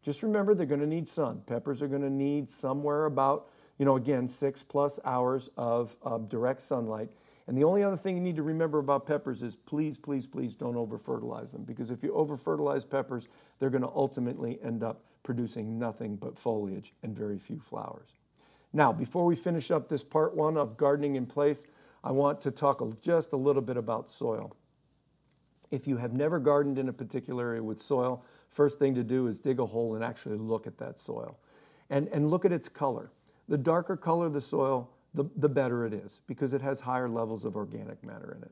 Just 0.03 0.23
remember 0.23 0.53
they're 0.53 0.65
going 0.65 0.79
to 0.81 0.87
need 0.87 1.07
sun. 1.07 1.41
Peppers 1.45 1.81
are 1.81 1.87
going 1.87 2.01
to 2.01 2.09
need 2.09 2.49
somewhere 2.49 3.05
about, 3.05 3.49
you 3.77 3.85
know, 3.85 3.95
again, 3.95 4.27
six 4.27 4.63
plus 4.63 4.99
hours 5.05 5.49
of 5.57 5.95
direct 6.29 6.61
sunlight. 6.61 7.09
And 7.47 7.57
the 7.57 7.63
only 7.63 7.81
other 7.81 7.95
thing 7.95 8.15
you 8.15 8.21
need 8.21 8.35
to 8.35 8.43
remember 8.43 8.79
about 8.79 9.05
peppers 9.05 9.41
is 9.41 9.55
please, 9.55 9.97
please, 9.97 10.27
please 10.27 10.53
don't 10.53 10.75
over 10.75 10.97
fertilize 10.97 11.51
them 11.51 11.63
because 11.63 11.91
if 11.91 12.03
you 12.03 12.13
over 12.13 12.35
fertilize 12.35 12.83
peppers, 12.83 13.29
they're 13.57 13.69
going 13.69 13.83
to 13.83 13.91
ultimately 13.95 14.59
end 14.61 14.83
up 14.83 15.05
producing 15.23 15.79
nothing 15.79 16.17
but 16.17 16.37
foliage 16.37 16.93
and 17.03 17.15
very 17.15 17.39
few 17.39 17.59
flowers. 17.59 18.09
Now, 18.73 18.91
before 18.91 19.25
we 19.25 19.35
finish 19.35 19.71
up 19.71 19.87
this 19.87 20.03
part 20.03 20.35
one 20.35 20.57
of 20.57 20.75
gardening 20.75 21.15
in 21.15 21.25
place, 21.25 21.65
I 22.03 22.11
want 22.11 22.41
to 22.41 22.51
talk 22.51 22.81
just 23.01 23.31
a 23.31 23.37
little 23.37 23.61
bit 23.61 23.77
about 23.77 24.09
soil. 24.09 24.55
If 25.71 25.87
you 25.87 25.97
have 25.97 26.13
never 26.13 26.39
gardened 26.39 26.77
in 26.77 26.89
a 26.89 26.93
particular 26.93 27.47
area 27.47 27.63
with 27.63 27.81
soil, 27.81 28.25
first 28.49 28.77
thing 28.77 28.93
to 28.95 29.03
do 29.03 29.27
is 29.27 29.39
dig 29.39 29.59
a 29.59 29.65
hole 29.65 29.95
and 29.95 30.03
actually 30.03 30.37
look 30.37 30.67
at 30.67 30.77
that 30.77 30.99
soil 30.99 31.39
and, 31.89 32.07
and 32.09 32.29
look 32.29 32.45
at 32.45 32.51
its 32.51 32.69
color. 32.69 33.11
The 33.47 33.57
darker 33.57 33.95
color 33.95 34.29
the 34.29 34.41
soil, 34.41 34.89
the, 35.17 35.25
the 35.37 35.49
better 35.49 35.85
it 35.85 35.93
is 35.93 36.21
because 36.27 36.53
it 36.53 36.61
has 36.61 36.79
higher 36.79 37.09
levels 37.09 37.43
of 37.43 37.55
organic 37.55 38.01
matter 38.03 38.37
in 38.37 38.43
it. 38.43 38.51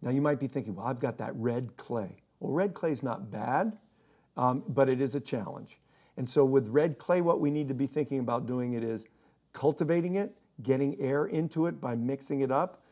Now, 0.00 0.10
you 0.10 0.20
might 0.20 0.38
be 0.38 0.46
thinking, 0.46 0.76
well, 0.76 0.86
I've 0.86 1.00
got 1.00 1.18
that 1.18 1.34
red 1.34 1.76
clay. 1.76 2.22
Well, 2.40 2.52
red 2.52 2.72
clay 2.72 2.92
is 2.92 3.02
not 3.02 3.30
bad, 3.30 3.76
um, 4.36 4.62
but 4.68 4.88
it 4.88 5.00
is 5.00 5.14
a 5.14 5.20
challenge. 5.20 5.80
And 6.16 6.28
so, 6.28 6.44
with 6.44 6.68
red 6.68 6.98
clay, 6.98 7.20
what 7.20 7.40
we 7.40 7.50
need 7.50 7.66
to 7.68 7.74
be 7.74 7.86
thinking 7.86 8.20
about 8.20 8.46
doing 8.46 8.74
it 8.74 8.84
is 8.84 9.06
cultivating 9.52 10.14
it, 10.14 10.32
getting 10.62 11.00
air 11.00 11.26
into 11.26 11.66
it 11.66 11.80
by 11.80 11.96
mixing 11.96 12.40
it 12.40 12.52
up, 12.52 12.82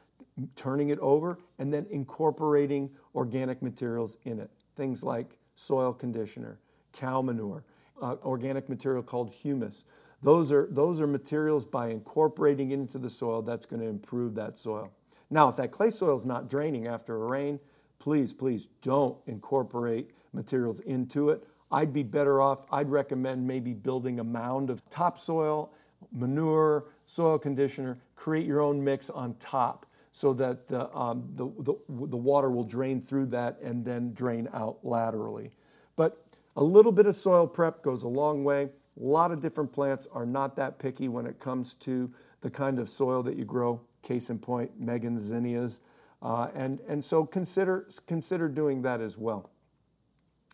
turning 0.56 0.88
it 0.88 0.98
over, 0.98 1.38
and 1.58 1.72
then 1.72 1.87
incorporating 1.90 2.90
organic 3.14 3.62
materials 3.62 4.16
in 4.24 4.40
it. 4.40 4.50
Things 4.74 5.04
like 5.04 5.37
soil 5.54 5.92
conditioner, 5.92 6.58
cow 6.92 7.22
manure, 7.22 7.62
uh, 8.00 8.16
organic 8.24 8.68
material 8.68 9.02
called 9.02 9.30
humus. 9.30 9.85
Those 10.22 10.52
are, 10.52 10.68
those 10.70 11.00
are 11.00 11.06
materials 11.06 11.64
by 11.64 11.88
incorporating 11.88 12.70
into 12.70 12.98
the 12.98 13.11
soil 13.11 13.42
that's 13.42 13.66
going 13.66 13.80
to 13.80 13.88
improve 13.88 14.35
that 14.37 14.58
soil. 14.58 14.92
Now, 15.30 15.48
if 15.48 15.56
that 15.56 15.72
clay 15.72 15.90
soil 15.90 16.16
is 16.16 16.26
not 16.26 16.48
draining 16.48 16.87
after 16.87 17.24
a 17.24 17.26
rain, 17.26 17.58
please, 17.98 18.32
please 18.32 18.68
don't 18.82 19.16
incorporate 19.26 20.11
materials 20.32 20.80
into 20.80 21.30
it. 21.30 21.44
I'd 21.70 21.92
be 21.92 22.02
better 22.02 22.40
off, 22.40 22.66
I'd 22.70 22.90
recommend 22.90 23.46
maybe 23.46 23.72
building 23.72 24.20
a 24.20 24.24
mound 24.24 24.70
of 24.70 24.87
topsoil 24.90 25.72
manure, 26.11 26.87
soil 27.06 27.38
conditioner, 27.38 27.98
create 28.16 28.46
your 28.46 28.61
own 28.61 28.82
mix 28.82 29.11
on 29.11 29.35
top 29.35 29.87
so 30.11 30.32
that 30.35 30.68
the, 30.68 30.94
um, 30.96 31.28
the, 31.37 31.46
the, 31.61 31.74
the, 31.88 32.16
water 32.16 32.50
will 32.50 32.64
drain 32.64 33.00
through 33.00 33.26
that 33.26 33.58
and 33.62 33.85
then 33.85 34.12
drain 34.12 34.48
out 34.52 34.78
laterally. 34.82 35.50
But 35.96 36.22
a 36.56 36.62
little 36.62 36.92
bit 36.92 37.06
of 37.06 37.16
soil 37.16 37.46
prep 37.46 37.82
goes 37.82 38.02
a 38.02 38.08
long 38.08 38.44
way. 38.44 38.68
A 39.00 39.05
lot 39.05 39.33
of 39.33 39.40
different 39.40 39.72
plants 39.72 40.07
are 40.12 40.26
not 40.26 40.57
that 40.57 40.78
picky 40.78 41.09
when 41.09 41.26
it 41.26 41.38
comes 41.40 41.74
to 41.74 42.11
the 42.40 42.50
kind 42.50 42.78
of 42.78 42.88
soil 42.88 43.22
that 43.22 43.37
you 43.37 43.44
grow. 43.44 43.81
Case 44.02 44.31
in 44.31 44.38
point, 44.38 44.70
Megan's 44.78 45.22
zinnias. 45.22 45.81
Uh, 46.20 46.48
and, 46.55 46.78
and 46.88 47.05
so 47.05 47.24
consider, 47.24 47.88
consider 48.07 48.48
doing 48.48 48.83
that 48.83 49.00
as 49.00 49.16
well. 49.16 49.50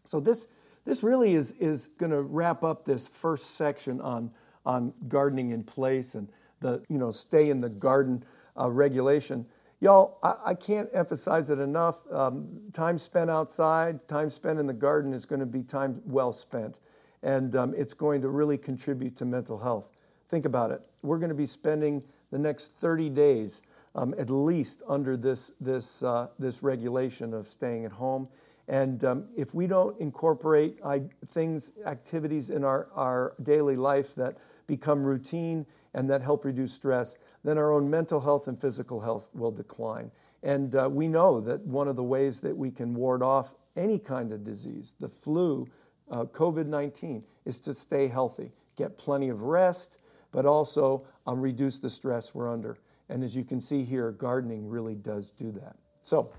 So 0.04 0.20
this, 0.20 0.48
this 0.84 1.02
really 1.02 1.34
is, 1.34 1.52
is 1.52 1.88
going 1.88 2.12
to 2.12 2.22
wrap 2.22 2.64
up 2.64 2.84
this 2.84 3.06
first 3.06 3.56
section 3.56 4.00
on 4.00 4.30
on 4.68 4.92
gardening 5.08 5.50
in 5.50 5.64
place 5.64 6.14
and 6.14 6.28
the 6.60 6.82
you 6.88 6.98
know 6.98 7.10
stay 7.10 7.50
in 7.50 7.60
the 7.60 7.68
garden 7.68 8.22
uh, 8.60 8.70
regulation. 8.70 9.44
Y'all, 9.80 10.18
I, 10.22 10.34
I, 10.46 10.54
can't 10.54 10.88
emphasize 10.92 11.50
it 11.50 11.60
enough. 11.60 12.02
Um, 12.10 12.48
time 12.72 12.98
spent 12.98 13.30
outside, 13.30 14.06
time 14.08 14.28
spent 14.28 14.58
in 14.58 14.66
the 14.66 14.72
garden 14.72 15.14
is 15.14 15.24
going 15.24 15.38
to 15.38 15.46
be 15.46 15.62
time 15.62 16.02
well 16.04 16.32
spent, 16.32 16.80
and 17.22 17.56
um, 17.56 17.74
it's 17.76 17.94
going 17.94 18.20
to 18.22 18.28
really 18.28 18.58
contribute 18.58 19.16
to 19.16 19.24
mental 19.24 19.58
health. 19.58 19.90
Think 20.28 20.44
about 20.44 20.70
it. 20.70 20.82
We're 21.02 21.18
going 21.18 21.30
to 21.30 21.34
be 21.34 21.46
spending 21.46 22.04
the 22.30 22.38
next 22.38 22.72
30 22.72 23.10
days 23.10 23.62
um, 23.94 24.14
at 24.18 24.30
least 24.30 24.82
under 24.86 25.16
this 25.16 25.50
this 25.60 26.02
uh, 26.02 26.28
this 26.38 26.62
regulation 26.62 27.34
of 27.34 27.48
staying 27.48 27.84
at 27.84 27.92
home. 27.92 28.28
And 28.68 29.02
um, 29.04 29.24
if 29.34 29.54
we 29.54 29.66
don't 29.66 29.98
incorporate 29.98 30.78
I, 30.84 31.02
things, 31.28 31.72
activities 31.86 32.50
in 32.50 32.64
our, 32.64 32.88
our 32.94 33.34
daily 33.42 33.76
life 33.76 34.14
that 34.16 34.36
become 34.66 35.02
routine 35.02 35.64
and 35.94 36.08
that 36.10 36.20
help 36.20 36.44
reduce 36.44 36.74
stress, 36.74 37.16
then 37.44 37.56
our 37.56 37.72
own 37.72 37.88
mental 37.88 38.20
health 38.20 38.46
and 38.46 38.60
physical 38.60 39.00
health 39.00 39.30
will 39.32 39.50
decline. 39.50 40.10
And 40.42 40.76
uh, 40.76 40.86
we 40.92 41.08
know 41.08 41.40
that 41.40 41.64
one 41.64 41.88
of 41.88 41.96
the 41.96 42.04
ways 42.04 42.40
that 42.40 42.54
we 42.54 42.70
can 42.70 42.94
ward 42.94 43.22
off 43.22 43.54
any 43.74 43.98
kind 43.98 44.32
of 44.32 44.44
disease, 44.44 44.94
the 45.00 45.08
flu, 45.08 45.66
uh, 46.10 46.24
COVID 46.24 46.66
19, 46.66 47.24
is 47.44 47.60
to 47.60 47.74
stay 47.74 48.06
healthy, 48.06 48.52
get 48.76 48.96
plenty 48.96 49.28
of 49.28 49.42
rest, 49.42 50.02
but 50.32 50.46
also 50.46 51.06
um, 51.26 51.40
reduce 51.40 51.78
the 51.78 51.88
stress 51.88 52.34
we're 52.34 52.50
under. 52.50 52.78
And 53.08 53.24
as 53.24 53.34
you 53.34 53.44
can 53.44 53.60
see 53.60 53.84
here, 53.84 54.12
gardening 54.12 54.68
really 54.68 54.94
does 54.94 55.30
do 55.30 55.50
that. 55.52 55.76
So 56.02 56.32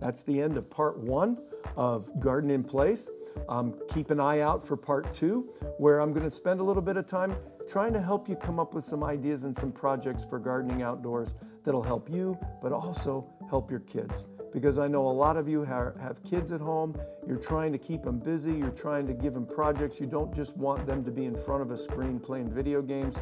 that's 0.00 0.22
the 0.22 0.40
end 0.40 0.56
of 0.56 0.68
part 0.68 0.98
one 0.98 1.38
of 1.76 2.18
Garden 2.20 2.50
in 2.50 2.62
Place. 2.62 3.08
Um, 3.48 3.78
keep 3.88 4.10
an 4.10 4.20
eye 4.20 4.40
out 4.40 4.66
for 4.66 4.76
part 4.76 5.12
two, 5.14 5.54
where 5.78 6.00
I'm 6.00 6.12
going 6.12 6.24
to 6.24 6.30
spend 6.30 6.60
a 6.60 6.62
little 6.62 6.82
bit 6.82 6.96
of 6.96 7.06
time 7.06 7.36
trying 7.68 7.92
to 7.94 8.00
help 8.00 8.28
you 8.28 8.36
come 8.36 8.58
up 8.58 8.74
with 8.74 8.84
some 8.84 9.04
ideas 9.04 9.44
and 9.44 9.56
some 9.56 9.72
projects 9.72 10.24
for 10.24 10.38
gardening 10.38 10.82
outdoors 10.82 11.34
that'll 11.64 11.82
help 11.82 12.10
you, 12.10 12.36
but 12.60 12.72
also 12.72 13.26
help 13.48 13.70
your 13.70 13.80
kids. 13.80 14.26
Because 14.52 14.78
I 14.78 14.86
know 14.86 15.06
a 15.06 15.08
lot 15.08 15.36
of 15.36 15.48
you 15.48 15.64
have, 15.64 15.96
have 15.96 16.22
kids 16.24 16.52
at 16.52 16.60
home, 16.60 16.94
you're 17.26 17.38
trying 17.38 17.72
to 17.72 17.78
keep 17.78 18.02
them 18.02 18.18
busy, 18.18 18.52
you're 18.52 18.70
trying 18.70 19.06
to 19.06 19.14
give 19.14 19.32
them 19.32 19.46
projects, 19.46 19.98
you 19.98 20.06
don't 20.06 20.34
just 20.34 20.56
want 20.56 20.86
them 20.86 21.02
to 21.04 21.10
be 21.10 21.24
in 21.24 21.34
front 21.34 21.62
of 21.62 21.70
a 21.70 21.76
screen 21.76 22.20
playing 22.20 22.50
video 22.50 22.82
games. 22.82 23.18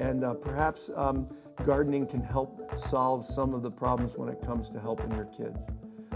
And 0.00 0.24
uh, 0.24 0.34
perhaps 0.34 0.90
um, 0.96 1.28
gardening 1.64 2.06
can 2.06 2.22
help 2.22 2.76
solve 2.76 3.24
some 3.24 3.54
of 3.54 3.62
the 3.62 3.70
problems 3.70 4.16
when 4.16 4.28
it 4.28 4.40
comes 4.42 4.68
to 4.70 4.80
helping 4.80 5.12
your 5.12 5.26
kids. 5.26 5.68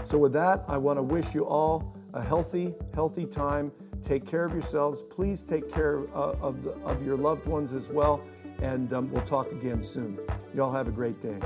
So, 0.03 0.17
with 0.17 0.33
that, 0.33 0.63
I 0.67 0.77
want 0.77 0.97
to 0.97 1.03
wish 1.03 1.33
you 1.33 1.45
all 1.45 1.95
a 2.13 2.21
healthy, 2.21 2.73
healthy 2.93 3.25
time. 3.25 3.71
Take 4.01 4.25
care 4.25 4.45
of 4.45 4.53
yourselves. 4.53 5.01
Please 5.01 5.43
take 5.43 5.71
care 5.71 6.07
uh, 6.15 6.33
of, 6.39 6.61
the, 6.63 6.71
of 6.83 7.05
your 7.05 7.17
loved 7.17 7.45
ones 7.45 7.73
as 7.73 7.89
well. 7.89 8.23
And 8.61 8.93
um, 8.93 9.11
we'll 9.11 9.25
talk 9.25 9.51
again 9.51 9.83
soon. 9.83 10.19
You 10.53 10.63
all 10.63 10.71
have 10.71 10.87
a 10.87 10.91
great 10.91 11.19
day. 11.19 11.39